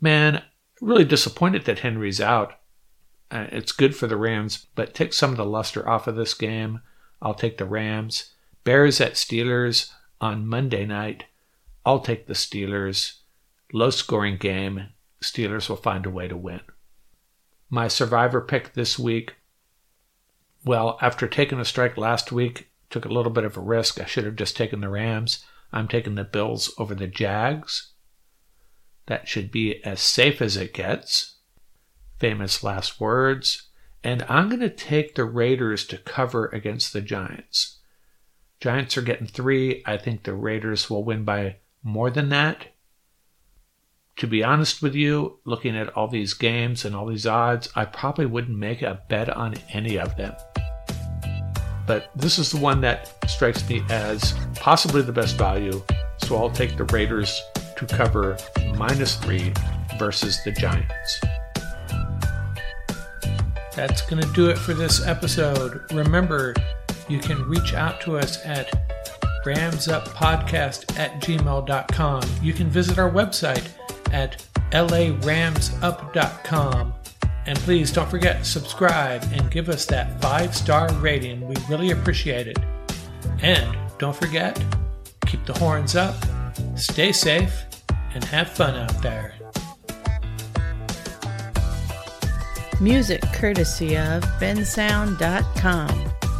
Man, 0.00 0.42
really 0.80 1.04
disappointed 1.04 1.64
that 1.64 1.78
Henry's 1.78 2.20
out. 2.20 2.54
Uh, 3.30 3.46
it's 3.52 3.72
good 3.72 3.96
for 3.96 4.08
the 4.08 4.16
Rams, 4.16 4.66
but 4.74 4.94
take 4.94 5.12
some 5.12 5.30
of 5.30 5.36
the 5.36 5.44
luster 5.44 5.88
off 5.88 6.08
of 6.08 6.16
this 6.16 6.34
game. 6.34 6.80
I'll 7.22 7.34
take 7.34 7.56
the 7.56 7.64
Rams. 7.64 8.34
Bears 8.64 9.00
at 9.00 9.14
Steelers 9.14 9.92
on 10.20 10.46
Monday 10.46 10.84
night. 10.84 11.24
I'll 11.86 12.00
take 12.00 12.26
the 12.26 12.34
Steelers. 12.34 13.20
Low 13.72 13.90
scoring 13.90 14.36
game. 14.36 14.88
Steelers 15.22 15.68
will 15.68 15.76
find 15.76 16.04
a 16.04 16.10
way 16.10 16.28
to 16.28 16.36
win. 16.36 16.60
My 17.70 17.88
survivor 17.88 18.40
pick 18.40 18.74
this 18.74 18.98
week. 18.98 19.34
Well, 20.64 20.98
after 21.00 21.28
taking 21.28 21.60
a 21.60 21.64
strike 21.64 21.96
last 21.96 22.32
week, 22.32 22.70
took 22.94 23.04
a 23.04 23.12
little 23.12 23.32
bit 23.32 23.42
of 23.42 23.56
a 23.56 23.60
risk. 23.60 24.00
I 24.00 24.04
should 24.04 24.24
have 24.24 24.36
just 24.36 24.56
taken 24.56 24.80
the 24.80 24.88
Rams. 24.88 25.44
I'm 25.72 25.88
taking 25.88 26.14
the 26.14 26.22
Bills 26.22 26.72
over 26.78 26.94
the 26.94 27.08
Jags. 27.08 27.90
That 29.06 29.26
should 29.26 29.50
be 29.50 29.84
as 29.84 30.00
safe 30.00 30.40
as 30.40 30.56
it 30.56 30.72
gets 30.72 31.34
famous 32.20 32.62
last 32.62 33.00
words. 33.00 33.68
And 34.04 34.24
I'm 34.28 34.48
going 34.48 34.60
to 34.60 34.70
take 34.70 35.16
the 35.16 35.24
Raiders 35.24 35.84
to 35.88 35.98
cover 35.98 36.46
against 36.46 36.92
the 36.92 37.00
Giants. 37.00 37.80
Giants 38.60 38.96
are 38.96 39.02
getting 39.02 39.26
three. 39.26 39.82
I 39.84 39.96
think 39.96 40.22
the 40.22 40.34
Raiders 40.34 40.88
will 40.88 41.02
win 41.02 41.24
by 41.24 41.56
more 41.82 42.10
than 42.10 42.28
that. 42.28 42.68
To 44.18 44.28
be 44.28 44.44
honest 44.44 44.82
with 44.82 44.94
you, 44.94 45.40
looking 45.44 45.76
at 45.76 45.88
all 45.96 46.06
these 46.06 46.34
games 46.34 46.84
and 46.84 46.94
all 46.94 47.06
these 47.06 47.26
odds, 47.26 47.68
I 47.74 47.86
probably 47.86 48.26
wouldn't 48.26 48.56
make 48.56 48.82
a 48.82 49.02
bet 49.08 49.28
on 49.28 49.56
any 49.72 49.98
of 49.98 50.16
them. 50.16 50.36
But 51.86 52.10
this 52.14 52.38
is 52.38 52.50
the 52.50 52.58
one 52.58 52.80
that 52.80 53.12
strikes 53.28 53.68
me 53.68 53.82
as 53.90 54.34
possibly 54.54 55.02
the 55.02 55.12
best 55.12 55.36
value, 55.36 55.82
so 56.18 56.36
I'll 56.36 56.50
take 56.50 56.76
the 56.76 56.84
Raiders 56.84 57.42
to 57.76 57.86
cover 57.86 58.36
minus 58.76 59.16
three 59.16 59.52
versus 59.98 60.38
the 60.44 60.52
Giants. 60.52 61.20
That's 63.74 64.02
going 64.02 64.22
to 64.22 64.32
do 64.32 64.50
it 64.50 64.58
for 64.58 64.72
this 64.72 65.04
episode. 65.06 65.92
Remember, 65.92 66.54
you 67.08 67.18
can 67.18 67.42
reach 67.48 67.74
out 67.74 68.00
to 68.02 68.16
us 68.16 68.38
at 68.44 68.70
ramsuppodcast 69.44 70.96
at 70.98 71.20
gmail.com. 71.20 72.22
You 72.42 72.52
can 72.52 72.70
visit 72.70 72.98
our 72.98 73.10
website 73.10 73.68
at 74.12 74.44
laramsup.com. 74.70 76.94
And 77.46 77.58
please 77.58 77.92
don't 77.92 78.08
forget, 78.08 78.46
subscribe 78.46 79.22
and 79.32 79.50
give 79.50 79.68
us 79.68 79.84
that 79.86 80.20
five 80.20 80.54
star 80.54 80.92
rating. 80.94 81.46
We 81.46 81.54
really 81.68 81.90
appreciate 81.90 82.46
it. 82.48 82.58
And 83.42 83.76
don't 83.98 84.16
forget, 84.16 84.62
keep 85.26 85.44
the 85.44 85.52
horns 85.52 85.94
up, 85.94 86.16
stay 86.76 87.12
safe, 87.12 87.64
and 88.14 88.24
have 88.24 88.48
fun 88.48 88.74
out 88.74 89.02
there. 89.02 89.34
Music 92.80 93.22
courtesy 93.32 93.96
of 93.96 94.24
bensound.com 94.40 95.88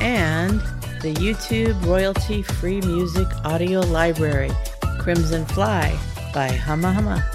and 0.01 0.61
the 1.01 1.15
YouTube 1.15 1.85
royalty 1.85 2.43
free 2.43 2.81
music 2.81 3.27
audio 3.45 3.81
library, 3.81 4.51
Crimson 4.99 5.45
Fly 5.47 5.97
by 6.33 6.49
Huma-Huma. 6.49 7.34